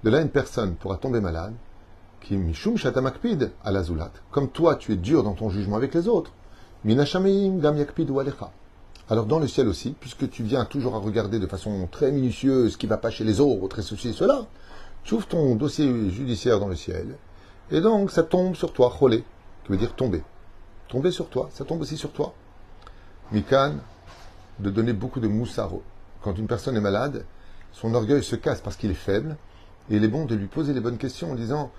de 0.05 0.11
là 0.11 0.21
une 0.21 0.29
personne 0.29 0.75
pourra 0.75 0.99
tomber 0.99 1.21
malade, 1.23 1.55
qui 2.21 2.37
mishum 2.37 2.77
shatamakpid 2.77 3.51
à 3.65 3.71
la 3.71 3.83
zulat. 3.83 4.13
Comme 4.31 4.51
toi, 4.51 4.77
tu 4.77 4.93
es 4.93 4.97
dur 4.97 5.23
dans 5.23 5.35
ton 5.35 5.49
jugement 5.49 5.77
avec 5.77 5.95
les 5.95 6.07
autres. 6.07 6.33
Minashameim 6.85 7.61
gam 7.61 7.77
yakpid 7.79 8.11
ou. 8.11 8.21
Alors 9.11 9.27
dans 9.27 9.39
le 9.39 9.49
ciel 9.49 9.69
aussi, 9.69 9.95
puisque 9.99 10.31
tu 10.31 10.43
viens 10.43 10.65
toujours 10.65 10.95
à 10.95 10.99
regarder 10.99 11.39
de 11.39 11.47
façon 11.47 11.89
très 11.91 12.13
minutieuse 12.13 12.73
ce 12.73 12.79
qui 12.79 12.87
va 12.87 12.97
pas 12.97 13.11
chez 13.11 13.25
les 13.25 13.41
autres 13.41 13.81
et 13.81 13.83
ceci 13.83 14.11
et 14.11 14.13
cela, 14.13 14.47
tu 15.03 15.15
ouvres 15.15 15.27
ton 15.27 15.57
dossier 15.57 16.11
judiciaire 16.11 16.61
dans 16.61 16.69
le 16.69 16.77
ciel, 16.77 17.17
et 17.71 17.81
donc 17.81 18.11
ça 18.11 18.23
tombe 18.23 18.55
sur 18.55 18.73
toi, 18.73 18.95
cholé, 18.97 19.25
qui 19.65 19.73
veut 19.73 19.77
dire 19.77 19.95
tomber. 19.95 20.23
Tomber 20.89 21.11
sur 21.11 21.29
toi, 21.29 21.51
ça 21.53 21.65
tombe 21.65 21.81
aussi 21.81 21.97
sur 21.97 22.13
toi. 22.13 22.35
Mikan, 23.33 23.75
de 24.61 24.71
donner 24.71 24.93
beaucoup 24.93 25.19
de 25.21 25.27
moussaro. 25.27 25.83
Quand 26.23 26.39
une 26.39 26.47
personne 26.47 26.77
est 26.77 26.81
malade, 26.81 27.25
son 27.73 27.95
orgueil 27.95 28.23
se 28.23 28.37
casse 28.37 28.61
parce 28.61 28.77
qu'il 28.77 28.91
est 28.91 28.95
faible, 28.95 29.37
et 29.91 29.97
il 29.97 30.05
est 30.05 30.09
bon 30.09 30.27
de 30.27 30.37
lui 30.37 30.47
poser 30.47 30.73
les 30.73 30.81
bonnes 30.81 30.99
questions 30.99 31.33
en 31.33 31.35
disant 31.35 31.73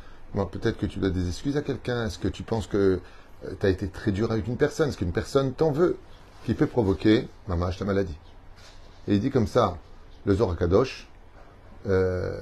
peut-être 0.52 0.78
que 0.78 0.86
tu 0.86 1.00
dois 1.00 1.10
des 1.10 1.28
excuses 1.28 1.56
à 1.56 1.62
quelqu'un, 1.62 2.08
est-ce 2.08 2.18
que 2.18 2.28
tu 2.28 2.44
penses 2.44 2.68
que 2.68 3.00
euh, 3.46 3.54
tu 3.60 3.66
as 3.66 3.70
été 3.70 3.88
très 3.88 4.12
dur 4.12 4.32
avec 4.32 4.48
une 4.48 4.58
personne, 4.58 4.90
est-ce 4.90 4.98
qu'une 4.98 5.12
personne 5.12 5.54
t'en 5.54 5.72
veut, 5.72 5.98
qui 6.46 6.54
peut 6.54 6.68
provoquer, 6.68 7.28
ta 7.48 7.86
maladie. 7.86 8.18
Et 9.08 9.16
il 9.16 9.20
dit 9.20 9.30
comme 9.30 9.48
ça, 9.48 9.78
le 10.26 10.36
Zohar 10.36 10.58
Kadosh, 10.58 11.08
euh, 11.88 12.40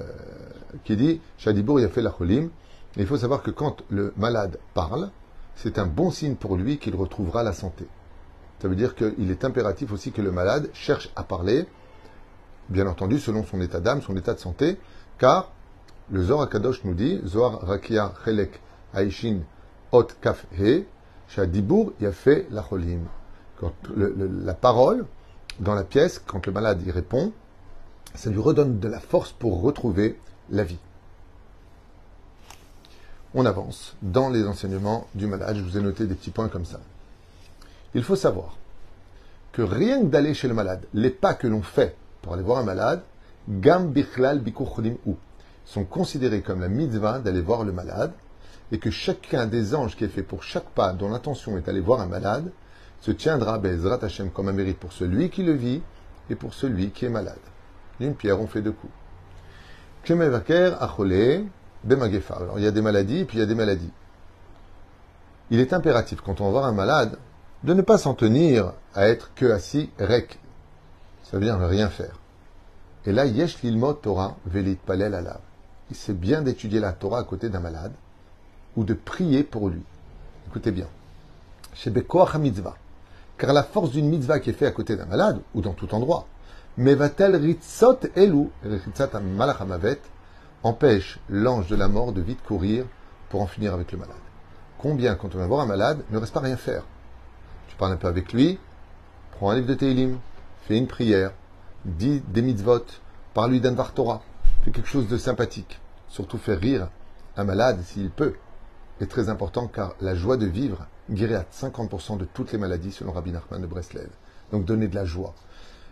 qui 0.84 0.96
dit, 0.96 1.20
Shadibour 1.38 1.80
il 1.80 1.86
a 1.86 1.88
fait 1.88 2.02
la 2.02 2.10
cholim, 2.10 2.50
il 2.96 3.06
faut 3.06 3.16
savoir 3.16 3.42
que 3.42 3.50
quand 3.50 3.82
le 3.90 4.12
malade 4.16 4.58
parle, 4.74 5.10
c'est 5.56 5.78
un 5.78 5.86
bon 5.86 6.10
signe 6.10 6.34
pour 6.34 6.56
lui 6.56 6.78
qu'il 6.78 6.94
retrouvera 6.94 7.42
la 7.42 7.52
santé. 7.52 7.86
Ça 8.60 8.68
veut 8.68 8.76
dire 8.76 8.94
qu'il 8.94 9.30
est 9.30 9.44
impératif 9.44 9.92
aussi 9.92 10.12
que 10.12 10.22
le 10.22 10.30
malade 10.30 10.70
cherche 10.72 11.10
à 11.16 11.24
parler, 11.24 11.66
bien 12.68 12.86
entendu 12.86 13.18
selon 13.18 13.44
son 13.44 13.60
état 13.60 13.80
d'âme, 13.80 14.02
son 14.02 14.16
état 14.16 14.34
de 14.34 14.38
santé, 14.38 14.78
car 15.18 15.50
le 16.10 16.22
Zohar 16.22 16.48
Kadosh 16.48 16.84
nous 16.84 16.94
dit, 16.94 17.20
Zohar 17.26 17.60
Rakia 17.62 18.12
Chelek 18.24 18.60
Aishin 18.94 19.40
Ot 19.90 20.08
Kaf 20.20 20.46
He, 20.58 20.84
Shadibour 21.28 21.92
il 22.00 22.06
a 22.06 22.12
fait 22.12 22.46
la 22.50 22.62
cholim. 22.62 23.00
La 23.96 24.54
parole 24.54 25.06
dans 25.60 25.74
la 25.74 25.84
pièce, 25.84 26.22
quand 26.26 26.46
le 26.46 26.52
malade 26.52 26.82
y 26.86 26.90
répond, 26.90 27.32
ça 28.14 28.30
lui 28.30 28.40
redonne 28.40 28.78
de 28.78 28.88
la 28.88 29.00
force 29.00 29.32
pour 29.32 29.62
retrouver 29.62 30.18
la 30.50 30.64
vie. 30.64 30.78
On 33.34 33.46
avance 33.46 33.96
dans 34.02 34.28
les 34.28 34.46
enseignements 34.46 35.06
du 35.14 35.26
malade. 35.26 35.56
Je 35.56 35.62
vous 35.62 35.78
ai 35.78 35.80
noté 35.80 36.06
des 36.06 36.14
petits 36.14 36.30
points 36.30 36.48
comme 36.48 36.66
ça. 36.66 36.80
Il 37.94 38.02
faut 38.02 38.16
savoir 38.16 38.56
que 39.52 39.62
rien 39.62 40.00
que 40.00 40.06
d'aller 40.06 40.34
chez 40.34 40.48
le 40.48 40.54
malade, 40.54 40.86
les 40.94 41.10
pas 41.10 41.34
que 41.34 41.46
l'on 41.46 41.62
fait 41.62 41.96
pour 42.20 42.34
aller 42.34 42.42
voir 42.42 42.58
un 42.58 42.64
malade, 42.64 43.02
gam 43.48 43.90
bichlal 43.90 44.42
ou 45.06 45.16
sont 45.64 45.84
considérés 45.84 46.42
comme 46.42 46.60
la 46.60 46.68
mitzvah 46.68 47.18
d'aller 47.18 47.40
voir 47.40 47.64
le 47.64 47.72
malade, 47.72 48.12
et 48.70 48.78
que 48.78 48.90
chacun 48.90 49.46
des 49.46 49.74
anges 49.74 49.96
qui 49.96 50.04
est 50.04 50.08
fait 50.08 50.22
pour 50.22 50.42
chaque 50.42 50.70
pas 50.70 50.92
dont 50.92 51.10
l'intention 51.10 51.58
est 51.58 51.62
d'aller 51.62 51.80
voir 51.80 52.00
un 52.00 52.06
malade, 52.06 52.50
se 53.02 53.10
tiendra 53.10 53.58
Bezrat 53.58 53.98
Hashem 54.02 54.30
comme 54.30 54.48
un 54.48 54.52
mérite 54.52 54.78
pour 54.78 54.92
celui 54.92 55.28
qui 55.28 55.42
le 55.42 55.52
vit 55.52 55.82
et 56.30 56.36
pour 56.36 56.54
celui 56.54 56.90
qui 56.90 57.04
est 57.04 57.10
malade. 57.10 57.36
D'une 57.98 58.14
pierre, 58.14 58.40
on 58.40 58.46
fait 58.46 58.62
deux 58.62 58.72
coups. 58.72 58.92
Alors, 60.08 60.38
il 62.58 62.64
y 62.64 62.66
a 62.66 62.70
des 62.70 62.80
maladies 62.80 63.18
et 63.18 63.24
puis 63.24 63.38
il 63.38 63.40
y 63.40 63.44
a 63.44 63.46
des 63.46 63.56
maladies. 63.56 63.90
Il 65.50 65.58
est 65.58 65.72
impératif, 65.72 66.20
quand 66.20 66.40
on 66.40 66.44
va 66.44 66.50
voir 66.50 66.64
un 66.64 66.72
malade, 66.72 67.18
de 67.64 67.74
ne 67.74 67.82
pas 67.82 67.98
s'en 67.98 68.14
tenir 68.14 68.72
à 68.94 69.08
être 69.08 69.34
que 69.34 69.46
assis, 69.46 69.90
rek. 69.98 70.38
Ça 71.24 71.38
veut 71.38 71.44
dire 71.44 71.58
rien 71.58 71.88
faire. 71.88 72.20
Et 73.04 73.12
là, 73.12 73.26
yesh 73.26 73.62
lilmot 73.62 73.94
Torah 73.94 74.36
velit 74.46 74.76
palel 74.76 75.14
alav. 75.14 75.40
C'est 75.90 76.18
bien 76.18 76.40
d'étudier 76.40 76.78
la 76.78 76.92
Torah 76.92 77.18
à 77.18 77.24
côté 77.24 77.48
d'un 77.48 77.60
malade 77.60 77.92
ou 78.76 78.84
de 78.84 78.94
prier 78.94 79.42
pour 79.42 79.68
lui. 79.68 79.82
Écoutez 80.46 80.70
bien. 80.70 80.86
Mitzvah. 82.38 82.76
Car 83.42 83.52
la 83.52 83.64
force 83.64 83.90
d'une 83.90 84.08
mitzvah 84.08 84.38
qui 84.38 84.50
est 84.50 84.52
faite 84.52 84.68
à 84.68 84.70
côté 84.70 84.94
d'un 84.94 85.06
malade 85.06 85.40
ou 85.52 85.62
dans 85.62 85.72
tout 85.72 85.92
endroit, 85.96 86.28
mais 86.76 86.94
va-t-elle 86.94 87.34
ritzot 87.34 87.98
elu, 88.14 88.50
malachamavet, 89.36 89.98
empêche 90.62 91.18
l'ange 91.28 91.66
de 91.66 91.74
la 91.74 91.88
mort 91.88 92.12
de 92.12 92.20
vite 92.20 92.40
courir 92.44 92.84
pour 93.30 93.42
en 93.42 93.48
finir 93.48 93.74
avec 93.74 93.90
le 93.90 93.98
malade. 93.98 94.14
Combien, 94.78 95.16
quand 95.16 95.34
on 95.34 95.38
va 95.38 95.48
voir 95.48 95.62
un 95.62 95.66
malade, 95.66 96.04
ne 96.12 96.18
reste 96.18 96.32
pas 96.32 96.38
rien 96.38 96.56
faire? 96.56 96.84
Tu 97.66 97.74
parles 97.74 97.94
un 97.94 97.96
peu 97.96 98.06
avec 98.06 98.32
lui, 98.32 98.60
prends 99.32 99.50
un 99.50 99.56
livre 99.56 99.66
de 99.66 99.74
Teilim, 99.74 100.20
fais 100.68 100.78
une 100.78 100.86
prière, 100.86 101.32
dis 101.84 102.22
des 102.28 102.42
mitzvot, 102.42 102.86
parle-lui 103.34 103.60
d'un 103.60 103.74
Torah, 103.74 104.22
fais 104.62 104.70
quelque 104.70 104.88
chose 104.88 105.08
de 105.08 105.16
sympathique. 105.16 105.80
Surtout 106.06 106.38
faire 106.38 106.60
rire 106.60 106.90
un 107.36 107.42
malade 107.42 107.82
s'il 107.82 108.10
peut 108.10 108.34
est 109.00 109.10
très 109.10 109.28
important 109.28 109.66
car 109.66 109.96
la 110.00 110.14
joie 110.14 110.36
de 110.36 110.46
vivre 110.46 110.86
guérit 111.10 111.34
à 111.34 111.44
50% 111.52 112.18
de 112.18 112.24
toutes 112.24 112.52
les 112.52 112.58
maladies 112.58 112.92
selon 112.92 113.12
Rabbi 113.12 113.32
Nachman 113.32 113.60
de 113.60 113.66
Breslev. 113.66 114.08
Donc 114.52 114.64
donner 114.64 114.88
de 114.88 114.94
la 114.94 115.04
joie. 115.04 115.34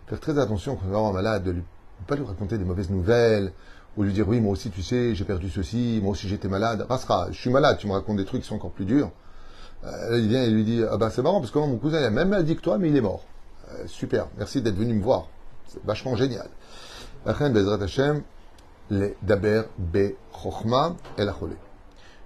Faire 0.07 0.21
très 0.21 0.38
attention 0.38 0.76
quand 0.76 0.87
on 0.88 0.90
va 0.90 0.99
un 0.99 1.12
malade, 1.12 1.45
de 1.45 1.52
ne 1.52 1.61
pas 2.07 2.17
lui 2.17 2.25
raconter 2.25 2.59
des 2.59 2.64
mauvaises 2.64 2.90
nouvelles, 2.90 3.52
ou 3.97 4.02
lui 4.02 4.12
dire 4.12 4.29
oui, 4.29 4.40
moi 4.40 4.52
aussi 4.52 4.71
tu 4.71 4.83
sais, 4.83 5.14
j'ai 5.14 5.25
perdu 5.25 5.50
ceci, 5.50 6.00
moi 6.02 6.12
aussi 6.12 6.29
j'étais 6.29 6.49
malade. 6.49 6.87
Rasra, 6.88 7.29
je 7.31 7.38
suis 7.38 7.50
malade, 7.50 7.79
tu 7.79 7.87
me 7.87 7.93
racontes 7.93 8.17
des 8.17 8.25
trucs 8.25 8.43
qui 8.43 8.49
sont 8.49 8.57
encore 8.57 8.73
plus 8.73 8.85
durs. 8.85 9.11
Euh, 9.85 10.19
il 10.19 10.29
vient 10.29 10.43
et 10.43 10.50
lui 10.50 10.64
dit, 10.64 10.83
ah 10.90 10.97
ben 10.97 11.11
c'est 11.11 11.23
marrant 11.23 11.40
parce 11.40 11.50
que 11.50 11.59
mon 11.59 11.79
cousin 11.79 11.99
a 11.99 12.02
la 12.02 12.11
même 12.11 12.29
maladie 12.29 12.57
que 12.57 12.61
toi, 12.61 12.79
mais 12.79 12.88
il 12.88 12.97
est 12.97 13.00
mort. 13.00 13.25
Euh, 13.73 13.87
super, 13.87 14.29
merci 14.37 14.62
d'être 14.62 14.76
venu 14.76 14.95
me 14.95 15.02
voir. 15.02 15.29
C'est 15.67 15.83
vachement 15.85 16.17
génial. 16.17 16.49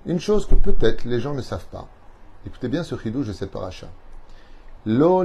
Une 0.07 0.21
chose 0.21 0.47
que 0.47 0.55
peut-être 0.55 1.05
les 1.05 1.21
gens 1.21 1.35
ne 1.35 1.43
savent 1.43 1.67
pas. 1.67 1.89
Écoutez 2.47 2.69
bien 2.69 2.85
ce 2.85 2.97
chidouche 2.97 3.29
de 3.29 3.33
cette 3.33 3.51
paracha. 3.51 3.89
Lo 4.85 5.25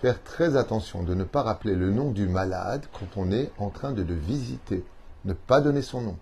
Faire 0.00 0.22
très 0.24 0.56
attention 0.56 1.02
de 1.02 1.14
ne 1.14 1.24
pas 1.24 1.42
rappeler 1.42 1.74
le 1.74 1.90
nom 1.90 2.10
du 2.10 2.26
malade 2.26 2.86
quand 2.92 3.16
on 3.16 3.30
est 3.30 3.52
en 3.58 3.68
train 3.68 3.92
de 3.92 4.02
le 4.02 4.14
visiter. 4.14 4.82
Ne 5.26 5.34
pas 5.34 5.60
donner 5.60 5.82
son 5.82 6.00
nom. 6.00 6.16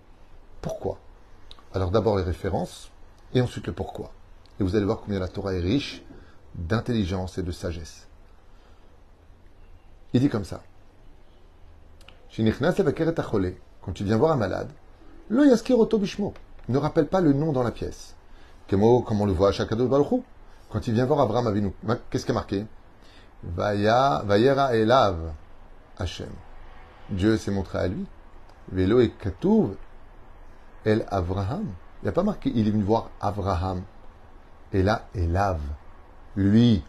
Pourquoi? 0.61 0.99
Alors 1.73 1.91
d'abord 1.91 2.17
les 2.17 2.23
références 2.23 2.91
et 3.33 3.39
ensuite 3.39 3.67
le 3.67 3.73
pourquoi. 3.73 4.11
Et 4.59 4.63
vous 4.63 4.75
allez 4.75 4.85
voir 4.85 4.99
combien 4.99 5.19
la 5.19 5.29
Torah 5.29 5.53
est 5.53 5.61
riche 5.61 6.03
d'intelligence 6.55 7.37
et 7.37 7.43
de 7.43 7.51
sagesse. 7.51 8.07
Il 10.13 10.19
dit 10.19 10.29
comme 10.29 10.43
ça. 10.43 10.61
Quand 13.81 13.93
tu 13.93 14.03
viens 14.03 14.17
voir 14.17 14.33
un 14.33 14.35
malade, 14.35 14.69
ne 16.69 16.77
rappelle 16.77 17.07
pas 17.07 17.21
le 17.21 17.33
nom 17.33 17.51
dans 17.51 17.63
la 17.63 17.71
pièce. 17.71 18.15
comme 18.69 18.83
on 18.83 19.25
le 19.25 19.33
voit 19.33 19.49
à 19.49 19.51
Shakadosh 19.51 19.89
Baruch 19.89 20.21
Quand 20.69 20.87
il 20.87 20.93
vient 20.93 21.05
voir 21.05 21.21
Abraham 21.21 21.47
Avinu, 21.47 21.73
qu'est-ce 22.09 22.25
qui 22.25 22.31
est 22.31 22.35
marqué? 22.35 22.65
Vaya, 23.43 24.21
Vayera 24.25 24.75
Elav 24.75 25.17
Hashem. 25.97 26.29
Dieu 27.09 27.37
s'est 27.37 27.51
montré 27.51 27.79
à 27.79 27.87
lui. 27.87 28.05
Velo 28.71 28.99
et 28.99 29.09
Katouv 29.09 29.75
El 30.85 31.05
Avraham. 31.09 31.65
Il 32.01 32.05
n'y 32.05 32.09
a 32.09 32.13
pas 32.13 32.23
marqué 32.23 32.51
il 32.53 32.67
est 32.67 32.71
venu 32.71 32.83
voir 32.83 33.09
Avraham. 33.19 33.81
Et 34.73 34.83
là, 34.83 35.07
Elav. 35.15 35.59
Lui. 36.35 36.83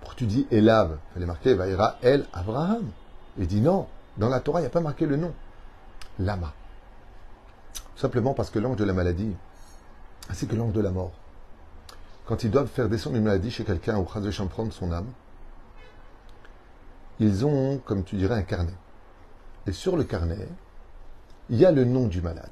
Pourquoi 0.00 0.16
tu 0.16 0.26
dis 0.26 0.46
Elav? 0.50 0.96
Il 1.10 1.14
fallait 1.14 1.26
marquer 1.26 1.54
Vayera 1.54 1.96
El 2.02 2.26
Avraham. 2.32 2.90
Il 3.38 3.46
dit 3.46 3.60
non. 3.60 3.86
Dans 4.16 4.28
la 4.28 4.40
Torah, 4.40 4.60
il 4.60 4.62
n'y 4.62 4.68
a 4.68 4.70
pas 4.70 4.80
marqué 4.80 5.06
le 5.06 5.16
nom. 5.16 5.32
Lama. 6.18 6.52
Simplement 8.00 8.32
parce 8.32 8.48
que 8.48 8.58
l'ange 8.58 8.76
de 8.76 8.84
la 8.84 8.94
maladie, 8.94 9.36
ainsi 10.30 10.46
que 10.46 10.56
l'ange 10.56 10.72
de 10.72 10.80
la 10.80 10.90
mort, 10.90 11.12
quand 12.24 12.44
ils 12.44 12.50
doivent 12.50 12.66
faire 12.66 12.88
descendre 12.88 13.16
une 13.16 13.24
maladie 13.24 13.50
chez 13.50 13.62
quelqu'un 13.62 13.98
ou 13.98 14.04
de 14.04 14.44
prendre 14.46 14.72
son 14.72 14.90
âme, 14.90 15.08
ils 17.18 17.44
ont, 17.44 17.76
comme 17.84 18.02
tu 18.02 18.16
dirais, 18.16 18.36
un 18.36 18.42
carnet. 18.42 18.72
Et 19.66 19.72
sur 19.72 19.98
le 19.98 20.04
carnet, 20.04 20.48
il 21.50 21.58
y 21.58 21.66
a 21.66 21.72
le 21.72 21.84
nom 21.84 22.06
du 22.06 22.22
malade. 22.22 22.48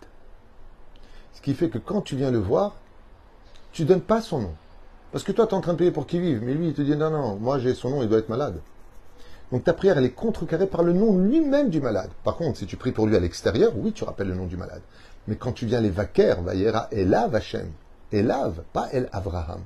Ce 1.32 1.40
qui 1.40 1.54
fait 1.54 1.70
que 1.70 1.78
quand 1.78 2.02
tu 2.02 2.14
viens 2.14 2.30
le 2.30 2.40
voir, 2.40 2.74
tu 3.72 3.84
ne 3.84 3.88
donnes 3.88 4.02
pas 4.02 4.20
son 4.20 4.40
nom. 4.40 4.54
Parce 5.12 5.24
que 5.24 5.32
toi, 5.32 5.46
tu 5.46 5.52
es 5.52 5.56
en 5.56 5.62
train 5.62 5.72
de 5.72 5.78
payer 5.78 5.92
pour 5.92 6.06
qu'il 6.06 6.20
vive, 6.20 6.42
mais 6.42 6.52
lui, 6.52 6.68
il 6.68 6.74
te 6.74 6.82
dit 6.82 6.94
non, 6.94 7.08
non, 7.08 7.36
moi 7.36 7.58
j'ai 7.58 7.72
son 7.72 7.88
nom, 7.88 8.02
il 8.02 8.08
doit 8.10 8.18
être 8.18 8.28
malade. 8.28 8.60
Donc 9.50 9.64
ta 9.64 9.72
prière, 9.72 9.96
elle 9.96 10.04
est 10.04 10.10
contrecarrée 10.10 10.66
par 10.66 10.82
le 10.82 10.92
nom 10.92 11.16
lui-même 11.16 11.70
du 11.70 11.80
malade. 11.80 12.10
Par 12.22 12.36
contre, 12.36 12.58
si 12.58 12.66
tu 12.66 12.76
pries 12.76 12.92
pour 12.92 13.06
lui 13.06 13.16
à 13.16 13.20
l'extérieur, 13.20 13.72
oui, 13.76 13.92
tu 13.92 14.04
rappelles 14.04 14.28
le 14.28 14.34
nom 14.34 14.44
du 14.44 14.58
malade. 14.58 14.82
Mais 15.28 15.36
quand 15.36 15.52
tu 15.52 15.66
viens 15.66 15.82
les 15.82 15.90
vaquer, 15.90 16.36
Vayera 16.42 16.88
Elav 16.90 17.34
Hashem. 17.34 17.70
Elav, 18.10 18.62
pas 18.72 18.88
El 18.92 19.10
Avraham. 19.12 19.60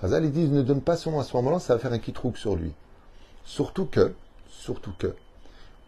Chazal, 0.00 0.24
ils 0.24 0.30
disent 0.30 0.52
ne 0.52 0.62
donne 0.62 0.80
pas 0.80 0.96
son 0.96 1.10
nom 1.10 1.18
à 1.18 1.24
ce 1.24 1.36
moment-là, 1.36 1.58
ça 1.58 1.74
va 1.74 1.80
faire 1.80 1.92
un 1.92 1.98
kitrouk 1.98 2.38
sur 2.38 2.54
lui. 2.54 2.72
Surtout 3.44 3.86
que, 3.86 4.14
surtout 4.48 4.92
que, 4.96 5.16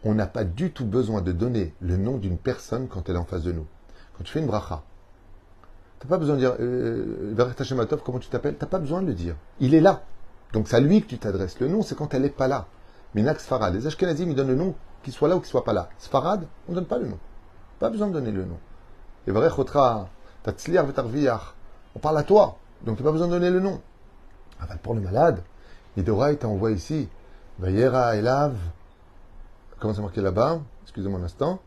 on 0.03 0.15
n'a 0.15 0.27
pas 0.27 0.43
du 0.43 0.73
tout 0.73 0.85
besoin 0.85 1.23
de 1.23 1.31
donner 1.31 1.73
le 1.81 1.97
nom 1.97 2.17
d'une 2.17 2.37
personne 2.37 2.89
quand 2.89 3.09
elle 3.09 3.15
est 3.15 3.19
en 3.21 3.25
face 3.25 3.45
de 3.45 3.53
nous. 3.53 3.67
Quand 4.19 4.25
tu 4.25 4.33
fais 4.33 4.41
une 4.41 4.47
bracha, 4.47 4.83
tu 6.01 6.07
n'as 6.07 6.11
pas 6.11 6.19
besoin 6.19 6.35
de 6.35 6.41
dire 6.41 6.57
euh, 6.59 7.97
comment 8.05 8.19
tu 8.19 8.29
t'appelles? 8.29 8.57
Tu 8.57 8.65
n'as 8.65 8.71
pas 8.71 8.81
besoin 8.81 9.03
de 9.03 9.07
le 9.07 9.15
dire. 9.15 9.37
Il 9.61 9.73
est 9.73 9.81
là. 9.81 10.03
Donc 10.53 10.67
c'est 10.67 10.77
à 10.77 10.81
lui 10.81 11.01
que 11.01 11.07
tu 11.07 11.19
t'adresses. 11.19 11.61
Le 11.61 11.69
nom, 11.69 11.83
c'est 11.83 11.95
quand 11.95 12.13
elle 12.13 12.23
n'est 12.23 12.31
pas 12.31 12.49
là. 12.49 12.67
Minak 13.15 13.39
Sfarad. 13.39 13.73
Les 13.73 13.87
Ashkenazim, 13.87 14.31
ils 14.31 14.35
donnent 14.35 14.49
le 14.49 14.57
nom, 14.57 14.75
qu'il 15.05 15.13
soit 15.13 15.29
là 15.29 15.37
ou 15.37 15.41
qu'il 15.41 15.49
soit 15.49 15.65
pas 15.65 15.75
là. 15.75 15.91
Sfarad, 15.99 16.45
on 16.67 16.73
ne 16.73 16.77
donne 16.77 16.87
pas 16.87 16.99
le 16.99 17.07
nom. 17.07 17.19
Pas 17.79 17.91
besoin 17.91 18.09
de 18.09 18.15
donner 18.15 18.33
le 18.33 18.45
nom. 18.45 18.59
On 19.29 19.33
parle 21.99 22.19
à 22.19 22.23
toi, 22.23 22.59
donc 22.85 22.97
tu 22.97 23.03
n'as 23.03 23.09
pas 23.09 23.13
besoin 23.13 23.27
de 23.27 23.33
donner 23.33 23.51
le 23.51 23.61
nom. 23.61 23.81
Pour 24.83 24.95
le 24.95 25.01
malade, 25.01 25.43
Idora, 25.97 26.33
il 26.33 26.39
t'envoie 26.39 26.73
ici. 26.73 27.09
Vayera 27.59 28.17
Elav. 28.17 28.57
Comment 29.79 29.93
c'est 29.95 30.03
marqué 30.03 30.21
là-bas? 30.21 30.61
Excusez-moi 30.83 31.21
un 31.21 31.25
instant. 31.25 31.61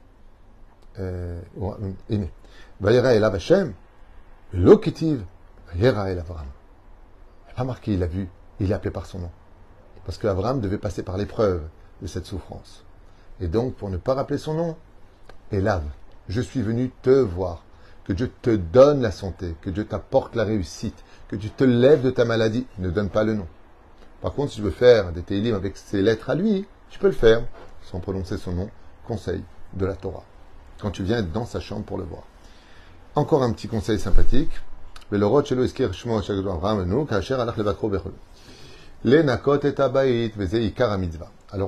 Vayera 2.79 3.13
Elav 3.13 3.35
Hashem. 3.35 3.73
Lokitiv. 4.53 5.23
Vayera 5.73 6.09
Elav 6.09 6.31
Avram. 6.31 6.47
Pas 7.55 7.63
marqué, 7.63 7.93
il 7.93 8.01
a 8.01 8.07
vu. 8.07 8.29
Il 8.59 8.71
est 8.71 8.73
appelé 8.73 8.91
par 8.91 9.05
son 9.05 9.19
nom. 9.19 9.31
Parce 10.05 10.17
qu'Avram 10.17 10.59
devait 10.59 10.79
passer 10.79 11.03
par 11.03 11.17
l'épreuve 11.17 11.61
de 12.01 12.07
cette 12.07 12.25
souffrance. 12.25 12.83
Et 13.39 13.47
donc, 13.47 13.75
pour 13.75 13.89
ne 13.89 13.97
pas 13.97 14.15
rappeler 14.15 14.37
son 14.37 14.53
nom, 14.53 14.75
Elav, 15.51 15.83
je 16.29 16.41
suis 16.41 16.61
venu 16.61 16.91
te 17.01 17.09
voir. 17.09 17.63
Que 18.05 18.13
Dieu 18.13 18.31
te 18.41 18.49
donne 18.49 19.01
la 19.01 19.11
santé, 19.11 19.55
que 19.61 19.69
Dieu 19.69 19.85
t'apporte 19.85 20.35
la 20.35 20.43
réussite, 20.43 21.03
que 21.29 21.35
tu 21.37 21.49
te 21.49 21.63
lèves 21.63 22.01
de 22.01 22.09
ta 22.09 22.25
maladie. 22.25 22.67
Ne 22.79 22.89
donne 22.89 23.09
pas 23.09 23.23
le 23.23 23.33
nom. 23.33 23.47
Par 24.21 24.33
contre, 24.33 24.51
si 24.51 24.57
tu 24.57 24.61
veux 24.61 24.71
faire 24.71 25.11
des 25.11 25.21
télim 25.21 25.55
avec 25.55 25.77
ses 25.77 26.01
lettres 26.01 26.29
à 26.29 26.35
lui, 26.35 26.65
tu 26.89 26.99
peux 26.99 27.07
le 27.07 27.13
faire, 27.13 27.43
sans 27.81 27.99
prononcer 27.99 28.37
son 28.37 28.51
nom. 28.53 28.69
Conseil 29.07 29.43
de 29.73 29.85
la 29.85 29.95
Torah. 29.95 30.23
Quand 30.79 30.91
tu 30.91 31.03
viens 31.03 31.21
dans 31.21 31.45
sa 31.45 31.59
chambre 31.59 31.83
pour 31.83 31.97
le 31.97 32.03
voir. 32.03 32.23
Encore 33.15 33.43
un 33.43 33.51
petit 33.51 33.67
conseil 33.67 33.99
sympathique. 33.99 34.51
Alors 35.11 35.31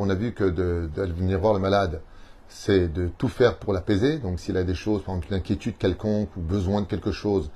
on 0.02 0.10
a 0.10 0.16
vu 0.16 0.32
que 0.34 0.44
de, 0.46 0.90
venir 0.96 1.40
voir 1.40 1.54
le 1.54 1.60
malade, 1.60 2.02
c'est 2.48 2.88
de 2.92 3.10
tout 3.18 3.28
faire 3.28 3.58
pour 3.58 3.74
l'apaiser. 3.74 4.20
Donc 4.20 4.40
s'il 4.40 4.58
a 4.58 4.64
des 4.64 4.75
choses, 4.75 5.04
par 5.04 5.16
exemple 5.16 5.34
une 5.34 5.40
inquiétude 5.40 5.78
quelconque 5.78 6.36
ou 6.38 6.42
besoin 6.42 6.82
de 6.82 6.88
quelque 6.88 7.12
chose, 7.12 7.50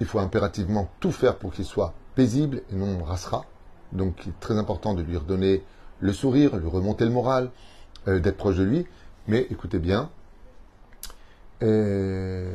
il 0.00 0.06
faut 0.06 0.18
impérativement 0.18 0.90
tout 1.00 1.12
faire 1.12 1.36
pour 1.36 1.52
qu'il 1.52 1.64
soit 1.64 1.94
paisible 2.14 2.62
et 2.70 2.76
non 2.76 3.02
rassera. 3.02 3.44
Donc 3.92 4.16
il 4.24 4.30
est 4.30 4.40
très 4.40 4.58
important 4.58 4.94
de 4.94 5.02
lui 5.02 5.16
redonner 5.16 5.62
le 6.00 6.12
sourire, 6.12 6.56
lui 6.56 6.68
remonter 6.68 7.04
le 7.04 7.10
moral, 7.10 7.50
euh, 8.08 8.18
d'être 8.18 8.36
proche 8.36 8.56
de 8.56 8.64
lui. 8.64 8.86
Mais 9.28 9.46
écoutez 9.50 9.78
bien, 9.78 10.10
euh, 11.62 12.52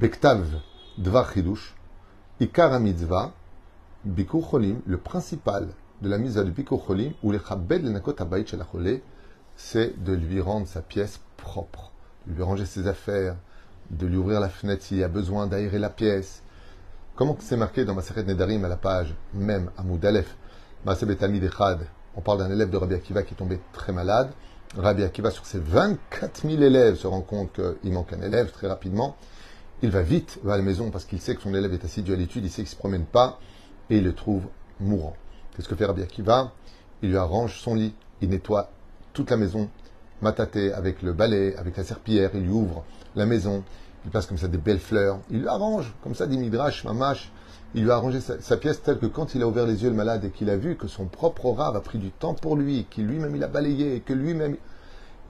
Bektav 0.00 0.46
Dvar 0.96 1.32
Chidush, 1.32 1.74
Mitzvah, 2.40 3.32
Bikur 4.04 4.48
Cholim, 4.48 4.80
le 4.86 4.96
principal 4.96 5.68
de 6.02 6.08
la 6.08 6.18
mise 6.18 6.38
à 6.38 6.44
Bikur 6.44 6.84
Cholim, 6.84 7.12
ou 7.22 7.32
les 7.32 7.38
Chabed 7.38 7.82
le 7.82 7.90
Nakot 7.90 8.14
Abayit 8.18 8.46
c'est 9.58 10.02
de 10.02 10.14
lui 10.14 10.40
rendre 10.40 10.66
sa 10.66 10.80
pièce 10.80 11.20
propre, 11.36 11.92
de 12.26 12.32
lui 12.32 12.42
ranger 12.42 12.64
ses 12.64 12.88
affaires, 12.88 13.36
de 13.90 14.06
lui 14.06 14.16
ouvrir 14.16 14.40
la 14.40 14.48
fenêtre 14.48 14.82
s'il 14.82 14.96
y 14.96 15.04
a 15.04 15.08
besoin 15.08 15.46
d'aérer 15.46 15.78
la 15.78 15.90
pièce, 15.90 16.42
Comment 17.18 17.36
c'est 17.40 17.56
marqué 17.56 17.84
dans 17.84 17.96
Maseret 17.96 18.22
Nedarim 18.22 18.64
à 18.64 18.68
la 18.68 18.76
page 18.76 19.12
même, 19.34 19.72
à 19.76 19.82
Moudalef, 19.82 20.36
on 20.86 22.20
parle 22.20 22.38
d'un 22.38 22.50
élève 22.52 22.70
de 22.70 22.76
Rabbi 22.76 22.94
Akiva 22.94 23.24
qui 23.24 23.34
est 23.34 23.36
tombé 23.36 23.58
très 23.72 23.92
malade. 23.92 24.30
Rabbi 24.76 25.02
Akiva, 25.02 25.32
sur 25.32 25.44
ses 25.44 25.58
24 25.58 26.48
000 26.48 26.62
élèves, 26.62 26.94
se 26.94 27.08
rend 27.08 27.22
compte 27.22 27.50
qu'il 27.52 27.92
manque 27.92 28.12
un 28.12 28.22
élève 28.22 28.52
très 28.52 28.68
rapidement. 28.68 29.16
Il 29.82 29.90
va 29.90 30.02
vite, 30.02 30.38
va 30.44 30.54
à 30.54 30.58
la 30.58 30.62
maison 30.62 30.92
parce 30.92 31.06
qu'il 31.06 31.20
sait 31.20 31.34
que 31.34 31.42
son 31.42 31.52
élève 31.54 31.72
est 31.74 31.84
assidu 31.84 32.12
à 32.12 32.16
l'étude, 32.16 32.44
il 32.44 32.50
sait 32.50 32.62
qu'il 32.62 32.70
ne 32.70 32.74
se 32.74 32.76
promène 32.76 33.04
pas 33.04 33.40
et 33.90 33.96
il 33.96 34.04
le 34.04 34.14
trouve 34.14 34.44
mourant. 34.78 35.16
Qu'est-ce 35.56 35.68
que 35.68 35.74
fait 35.74 35.86
Rabbi 35.86 36.02
Akiva? 36.02 36.52
Il 37.02 37.08
lui 37.08 37.16
arrange 37.16 37.58
son 37.58 37.74
lit, 37.74 37.96
il 38.20 38.28
nettoie 38.28 38.70
toute 39.12 39.30
la 39.30 39.36
maison, 39.36 39.68
mataté 40.22 40.72
avec 40.72 41.02
le 41.02 41.12
balai, 41.12 41.56
avec 41.56 41.76
la 41.76 41.84
serpillière, 41.84 42.30
il 42.34 42.42
lui 42.42 42.50
ouvre 42.50 42.84
la 43.16 43.26
maison, 43.26 43.64
il 44.04 44.10
passe 44.10 44.26
comme 44.26 44.38
ça 44.38 44.48
des 44.48 44.58
belles 44.58 44.78
fleurs, 44.78 45.18
il 45.30 45.40
lui 45.40 45.48
arrange 45.48 45.94
comme 46.02 46.14
ça 46.14 46.26
des 46.26 46.36
midrash, 46.36 46.84
mamash, 46.84 47.30
il 47.74 47.84
lui 47.84 47.90
a 47.90 47.96
arrangé 47.96 48.20
sa, 48.20 48.56
pièce 48.56 48.82
telle 48.82 48.98
que 48.98 49.06
quand 49.06 49.34
il 49.34 49.42
a 49.42 49.46
ouvert 49.46 49.66
les 49.66 49.82
yeux 49.82 49.90
le 49.90 49.96
malade 49.96 50.24
et 50.24 50.30
qu'il 50.30 50.48
a 50.48 50.56
vu 50.56 50.76
que 50.76 50.88
son 50.88 51.04
propre 51.04 51.50
rave 51.50 51.76
a 51.76 51.80
pris 51.80 51.98
du 51.98 52.10
temps 52.10 52.34
pour 52.34 52.56
lui, 52.56 52.86
qu'il 52.90 53.06
lui-même 53.06 53.36
il 53.36 53.44
a 53.44 53.48
balayé 53.48 53.96
et 53.96 54.00
que 54.00 54.14
lui-même 54.14 54.56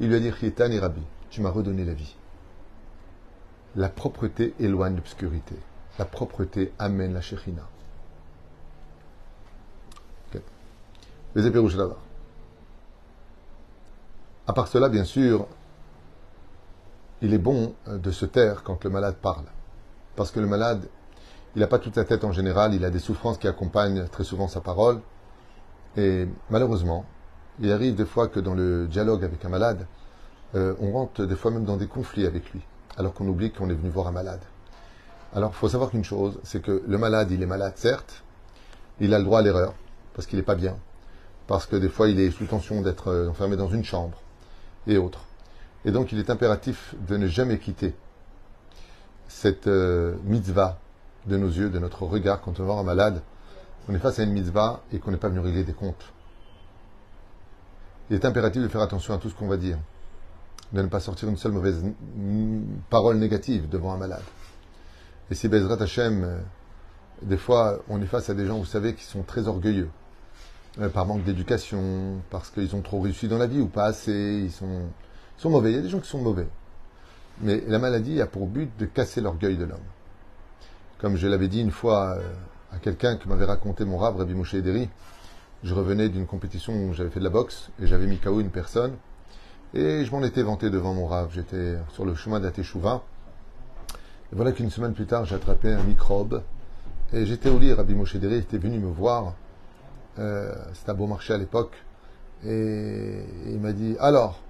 il 0.01 0.09
lui 0.09 0.15
a 0.15 0.21
dit 0.21 0.31
Chitan 0.39 0.71
et 0.71 0.79
Rabbi, 0.79 1.03
tu 1.31 1.41
m'as 1.41 1.51
redonné 1.51 1.85
la 1.85 1.95
vie. 1.95 2.15
La 3.75 3.89
propreté 3.89 4.55
éloigne 4.61 4.97
l'obscurité. 4.97 5.57
La 5.99 6.05
propreté 6.05 6.73
amène 6.79 7.13
la 7.13 7.21
shechina. 7.21 7.63
Les 11.35 11.47
épées 11.47 11.59
rouges 11.59 11.77
là-bas. 11.77 11.99
À 14.49 14.55
part 14.55 14.67
cela, 14.69 14.89
bien 14.89 15.05
sûr, 15.05 15.47
il 17.21 17.35
est 17.35 17.39
bon 17.39 17.75
euh, 17.87 17.99
de 17.99 18.11
se 18.11 18.25
taire 18.25 18.63
quand 18.63 18.83
le 18.83 18.89
malade 18.89 19.17
parle. 19.21 19.45
Parce 20.17 20.31
que 20.31 20.41
le 20.41 20.47
malade, 20.47 20.89
il 21.55 21.61
n'a 21.61 21.67
pas 21.67 21.79
toute 21.79 21.97
la 21.97 22.05
tête 22.05 22.25
en 22.25 22.33
général, 22.33 22.73
il 22.73 22.83
a 22.87 22.89
des 22.89 22.99
souffrances 22.99 23.37
qui 23.37 23.47
accompagnent 23.47 24.07
très 24.09 24.25
souvent 24.25 24.49
sa 24.49 24.63
parole. 24.63 25.03
Et 25.99 26.27
malheureusement, 26.49 27.05
il 27.61 27.71
arrive 27.71 27.95
des 27.95 28.07
fois 28.07 28.29
que 28.29 28.41
dans 28.41 28.55
le 28.55 28.87
dialogue 28.87 29.23
avec 29.23 29.45
un 29.45 29.51
malade, 29.51 29.87
euh, 30.55 30.75
on 30.81 30.93
rentre 30.93 31.27
des 31.27 31.37
fois 31.37 31.51
même 31.51 31.67
dans 31.67 31.77
des 31.77 31.87
conflits 31.87 32.25
avec 32.25 32.51
lui, 32.55 32.63
alors 32.97 33.13
qu'on 33.13 33.29
oublie 33.29 33.53
qu'on 33.53 33.69
est 33.69 33.75
venu 33.75 33.91
voir 33.91 34.07
un 34.07 34.13
malade. 34.13 34.41
Alors 35.35 35.51
il 35.51 35.57
faut 35.57 35.69
savoir 35.69 35.91
qu'une 35.91 36.05
chose, 36.05 36.41
c'est 36.43 36.63
que 36.63 36.83
le 36.89 36.97
malade, 36.97 37.31
il 37.33 37.43
est 37.43 37.47
malade, 37.47 37.75
certes, 37.77 38.25
il 38.99 39.13
a 39.13 39.19
le 39.19 39.25
droit 39.25 39.41
à 39.41 39.43
l'erreur, 39.43 39.75
parce 40.15 40.27
qu'il 40.27 40.39
n'est 40.39 40.45
pas 40.45 40.55
bien, 40.55 40.79
parce 41.47 41.67
que 41.67 41.77
des 41.77 41.91
fois 41.91 42.09
il 42.09 42.19
est 42.19 42.31
sous 42.31 42.47
tension 42.47 42.81
d'être 42.81 43.09
euh, 43.09 43.29
enfermé 43.29 43.57
dans 43.57 43.69
une 43.69 43.85
chambre, 43.85 44.17
et 44.89 44.99
autres. 44.99 45.25
Et 45.85 45.93
donc 45.93 46.13
il 46.13 46.19
est 46.19 46.31
impératif 46.31 46.95
de 47.07 47.17
ne 47.17 47.29
jamais 47.29 47.59
quitter 47.59 47.95
cette 49.29 49.69
euh, 49.69 50.17
mitzvah 50.25 50.79
de 51.27 51.37
nos 51.37 51.49
yeux, 51.49 51.71
de 51.71 51.79
notre 51.79 52.03
regard 52.05 52.41
quand 52.41 52.59
on 52.59 52.63
va 52.63 52.65
voir 52.65 52.79
un 52.79 52.85
malade. 52.85 53.23
On 53.89 53.95
est 53.95 53.99
face 53.99 54.19
à 54.19 54.25
une 54.25 54.33
mitzvah 54.33 54.83
et 54.93 54.99
qu'on 54.99 55.11
n'est 55.11 55.19
pas 55.19 55.29
venu 55.29 55.41
régler 55.41 55.65
des 55.65 55.73
comptes. 55.73 56.13
Il 58.11 58.17
est 58.17 58.25
impératif 58.25 58.63
de 58.63 58.69
faire 58.69 58.81
attention 58.81 59.15
à 59.15 59.19
tout 59.19 59.29
ce 59.29 59.35
qu'on 59.35 59.49
va 59.49 59.59
dire, 59.59 59.79
de 60.73 60.83
ne 60.83 60.89
pas 60.89 61.01
sortir 61.01 61.29
une 61.29 61.37
seule 61.37 61.53
mauvaise 61.53 61.85
parole 62.89 63.19
négative 63.19 63.69
devant 63.69 63.93
un 63.93 63.99
malade. 63.99 64.23
Et 65.31 65.35
si 65.35 65.49
Bezrat 65.49 65.83
Hashem, 65.83 66.25
euh, 66.25 66.39
des 67.23 67.37
fois, 67.37 67.81
on 67.89 68.01
est 68.01 68.07
face 68.07 68.31
à 68.31 68.35
des 68.35 68.47
gens, 68.47 68.59
vous 68.59 68.65
savez, 68.65 68.95
qui 68.95 69.05
sont 69.05 69.23
très 69.23 69.47
orgueilleux, 69.47 69.91
par 70.93 71.07
manque 71.07 71.25
d'éducation, 71.25 72.23
parce 72.31 72.51
qu'ils 72.51 72.77
ont 72.77 72.83
trop 72.83 73.01
réussi 73.01 73.27
dans 73.27 73.39
la 73.39 73.47
vie 73.47 73.61
ou 73.61 73.67
pas 73.67 73.87
assez, 73.87 74.43
ils 74.45 74.53
sont 74.53 74.83
ils 75.39 75.43
sont 75.43 75.51
mauvais. 75.51 75.71
Il 75.71 75.77
y 75.77 75.79
a 75.79 75.83
des 75.83 75.89
gens 75.89 76.01
qui 76.01 76.09
sont 76.09 76.21
mauvais. 76.21 76.49
Mais 77.41 77.63
la 77.69 77.79
maladie 77.79 78.21
a 78.21 78.27
pour 78.27 78.49
but 78.49 78.71
de 78.77 78.87
casser 78.87 79.21
l'orgueil 79.21 79.57
de 79.57 79.65
l'homme. 79.65 79.79
Comme 80.99 81.17
je 81.17 81.29
l'avais 81.29 81.47
dit 81.47 81.61
une 81.61 81.71
fois 81.71 82.17
euh, 82.19 82.33
à 82.73 82.79
quelqu'un 82.79 83.17
qui 83.17 83.29
m'avait 83.29 83.45
raconté 83.45 83.85
mon 83.85 83.99
rave, 83.99 84.17
Rabbi 84.17 84.35
Moshe 84.35 84.55
Ederi, 84.55 84.89
je 85.63 85.75
revenais 85.75 86.09
d'une 86.09 86.27
compétition 86.27 86.73
où 86.73 86.93
j'avais 86.93 87.11
fait 87.11 87.21
de 87.21 87.25
la 87.25 87.31
boxe 87.31 87.71
et 87.81 87.87
j'avais 87.87 88.07
mis 88.07 88.19
KO 88.19 88.41
une 88.41 88.51
personne. 88.51 88.97
Et 89.75 90.05
je 90.05 90.11
m'en 90.11 90.25
étais 90.25 90.43
vanté 90.43 90.71
devant 90.71 90.93
mon 90.93 91.07
rave. 91.07 91.31
J'étais 91.33 91.77
sur 91.93 92.05
le 92.05 92.17
chemin 92.17 92.41
d'Ateshuvah. 92.41 93.03
Et 94.33 94.35
voilà 94.35 94.51
qu'une 94.51 94.71
semaine 94.71 94.93
plus 94.93 95.07
tard, 95.07 95.25
j'ai 95.25 95.37
attrapé 95.37 95.73
un 95.73 95.85
microbe. 95.85 96.43
Et 97.13 97.27
j'étais 97.27 97.49
au 97.49 97.61
lit, 97.61 97.73
Rabbi 97.73 97.95
Moshe 97.95 98.17
Ederi 98.17 98.39
était 98.39 98.59
venu 98.59 98.79
me 98.79 98.91
voir. 98.91 99.35
Euh, 100.19 100.53
C'était 100.75 100.91
à 100.91 100.95
Beaumarchais 100.95 101.35
à 101.35 101.39
l'époque. 101.39 101.73
Et 102.45 103.23
il 103.47 103.59
m'a 103.61 103.73
dit, 103.73 103.97
alors, 104.01 104.41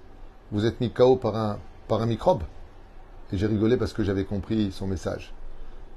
vous 0.53 0.67
êtes 0.67 0.81
mis 0.81 0.91
KO 0.91 1.17
par 1.17 1.37
un, 1.37 1.59
par 1.89 2.03
un 2.03 2.07
microbe? 2.07 2.43
Et 3.33 3.39
j'ai 3.39 3.47
rigolé 3.47 3.77
parce 3.77 3.93
que 3.93 4.03
j'avais 4.03 4.25
compris 4.25 4.73
son 4.73 4.87
message. 4.87 5.33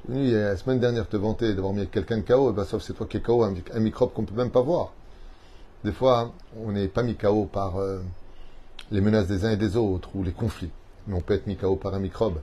Je 0.08 0.14
venu 0.14 0.32
la 0.32 0.58
semaine 0.58 0.80
dernière 0.80 1.08
te 1.08 1.16
vanter 1.16 1.54
d'avoir 1.54 1.74
mis 1.74 1.88
quelqu'un 1.88 2.18
de 2.18 2.24
KO, 2.24 2.50
et 2.50 2.54
ben, 2.54 2.66
sauf 2.66 2.82
c'est 2.82 2.94
toi 2.94 3.06
qui 3.06 3.18
es 3.18 3.22
KO, 3.22 3.44
un, 3.44 3.80
microbe 3.80 4.14
qu'on 4.14 4.26
peut 4.26 4.36
même 4.36 4.50
pas 4.50 4.62
voir. 4.62 4.94
Des 5.84 5.92
fois, 5.92 6.34
on 6.58 6.72
n'est 6.72 6.88
pas 6.88 7.04
mis 7.04 7.16
KO 7.16 7.46
par 7.46 7.78
euh, 7.78 8.00
les 8.90 9.02
menaces 9.02 9.28
des 9.28 9.46
uns 9.46 9.52
et 9.52 9.58
des 9.58 9.78
autres 9.78 10.10
ou 10.16 10.24
les 10.24 10.32
conflits, 10.32 10.72
mais 11.08 11.16
on 11.16 11.22
peut 11.22 11.34
être 11.34 11.48
mis 11.48 11.56
KO 11.56 11.76
par 11.76 11.94
un 11.94 12.00
microbe 12.00 12.40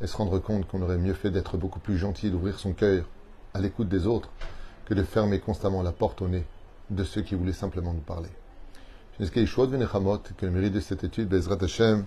et 0.00 0.06
se 0.06 0.16
rendre 0.16 0.38
compte 0.38 0.66
qu'on 0.68 0.82
aurait 0.82 0.98
mieux 0.98 1.14
fait 1.14 1.30
d'être 1.30 1.56
beaucoup 1.56 1.80
plus 1.80 1.98
gentil, 1.98 2.30
d'ouvrir 2.30 2.58
son 2.58 2.72
cœur 2.72 3.04
à 3.54 3.60
l'écoute 3.60 3.88
des 3.88 4.06
autres, 4.06 4.30
que 4.86 4.94
de 4.94 5.02
fermer 5.02 5.40
constamment 5.40 5.82
la 5.82 5.92
porte 5.92 6.22
au 6.22 6.28
nez 6.28 6.44
de 6.94 7.04
ceux 7.04 7.22
qui 7.22 7.34
voulaient 7.34 7.52
simplement 7.52 7.92
nous 7.92 8.00
parler. 8.00 8.28
Que 9.18 10.46
le 10.46 10.50
mérite 10.50 10.72
de 10.72 10.80
cette 10.80 11.04
étude, 11.04 11.28
Bezrat 11.28 11.58
Hashem, 11.60 12.04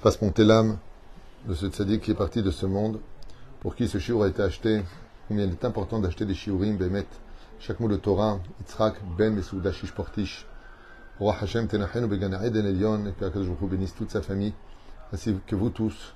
fasse 0.00 0.20
monter 0.20 0.44
l'âme 0.44 0.78
de 1.46 1.54
ce 1.54 1.66
tzaddik 1.66 2.02
qui 2.02 2.10
est 2.10 2.14
parti 2.14 2.42
de 2.42 2.50
ce 2.50 2.66
monde, 2.66 3.00
pour 3.60 3.76
qui 3.76 3.88
ce 3.88 3.98
shiur 3.98 4.22
a 4.22 4.28
été 4.28 4.42
acheté, 4.42 4.82
combien 5.28 5.44
il 5.44 5.52
est 5.52 5.64
important 5.64 5.98
d'acheter 6.00 6.24
des 6.24 6.34
shiurim, 6.34 6.76
Bemet, 6.76 7.06
chaque 7.60 7.80
mot 7.80 7.88
de 7.88 7.96
Torah, 7.96 8.40
Yitzhak, 8.60 8.96
Ben, 9.16 9.34
Mesouda, 9.34 9.72
Shish 9.72 9.92
Portish. 9.92 10.46
Roi 11.18 11.36
Hashem, 11.40 11.68
Tenachenu, 11.68 12.08
Begana 12.08 12.44
Eden 12.44 12.66
Elion, 12.66 13.06
et 13.06 13.12
que 13.12 13.24
Akadosh 13.24 13.48
bénisse 13.70 13.94
toute 13.94 14.10
sa 14.10 14.20
famille, 14.20 14.52
ainsi 15.12 15.34
que 15.46 15.54
vous 15.54 15.70
tous, 15.70 16.14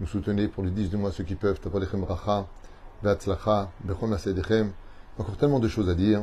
nous 0.00 0.06
soutenez 0.06 0.48
pour 0.48 0.62
le 0.62 0.70
10 0.70 0.90
du 0.90 0.96
mois 0.96 1.10
ceux 1.10 1.24
qui 1.24 1.34
peuvent, 1.34 1.58
Tapalechem 1.58 2.04
Racha, 2.04 2.46
Bechon 3.02 4.12
Asedechem, 4.12 4.72
encore 5.18 5.36
tellement 5.36 5.60
de 5.60 5.68
choses 5.68 5.88
à 5.88 5.94
dire. 5.94 6.22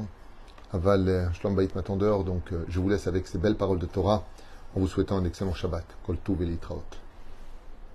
Aval 0.74 1.30
Shlom 1.34 1.56
m'attendeur, 1.76 2.24
donc 2.24 2.54
euh, 2.54 2.64
je 2.70 2.80
vous 2.80 2.88
laisse 2.88 3.08
avec 3.08 3.28
ces 3.28 3.38
belles 3.38 3.56
paroles 3.56 3.80
de 3.80 3.86
Torah 3.86 4.24
en 4.74 4.80
vous 4.80 4.88
souhaitant 4.88 5.18
un 5.18 5.26
excellent 5.26 5.54
Shabbat. 5.54 5.84
Kol 6.06 6.18
Tuv 6.24 6.46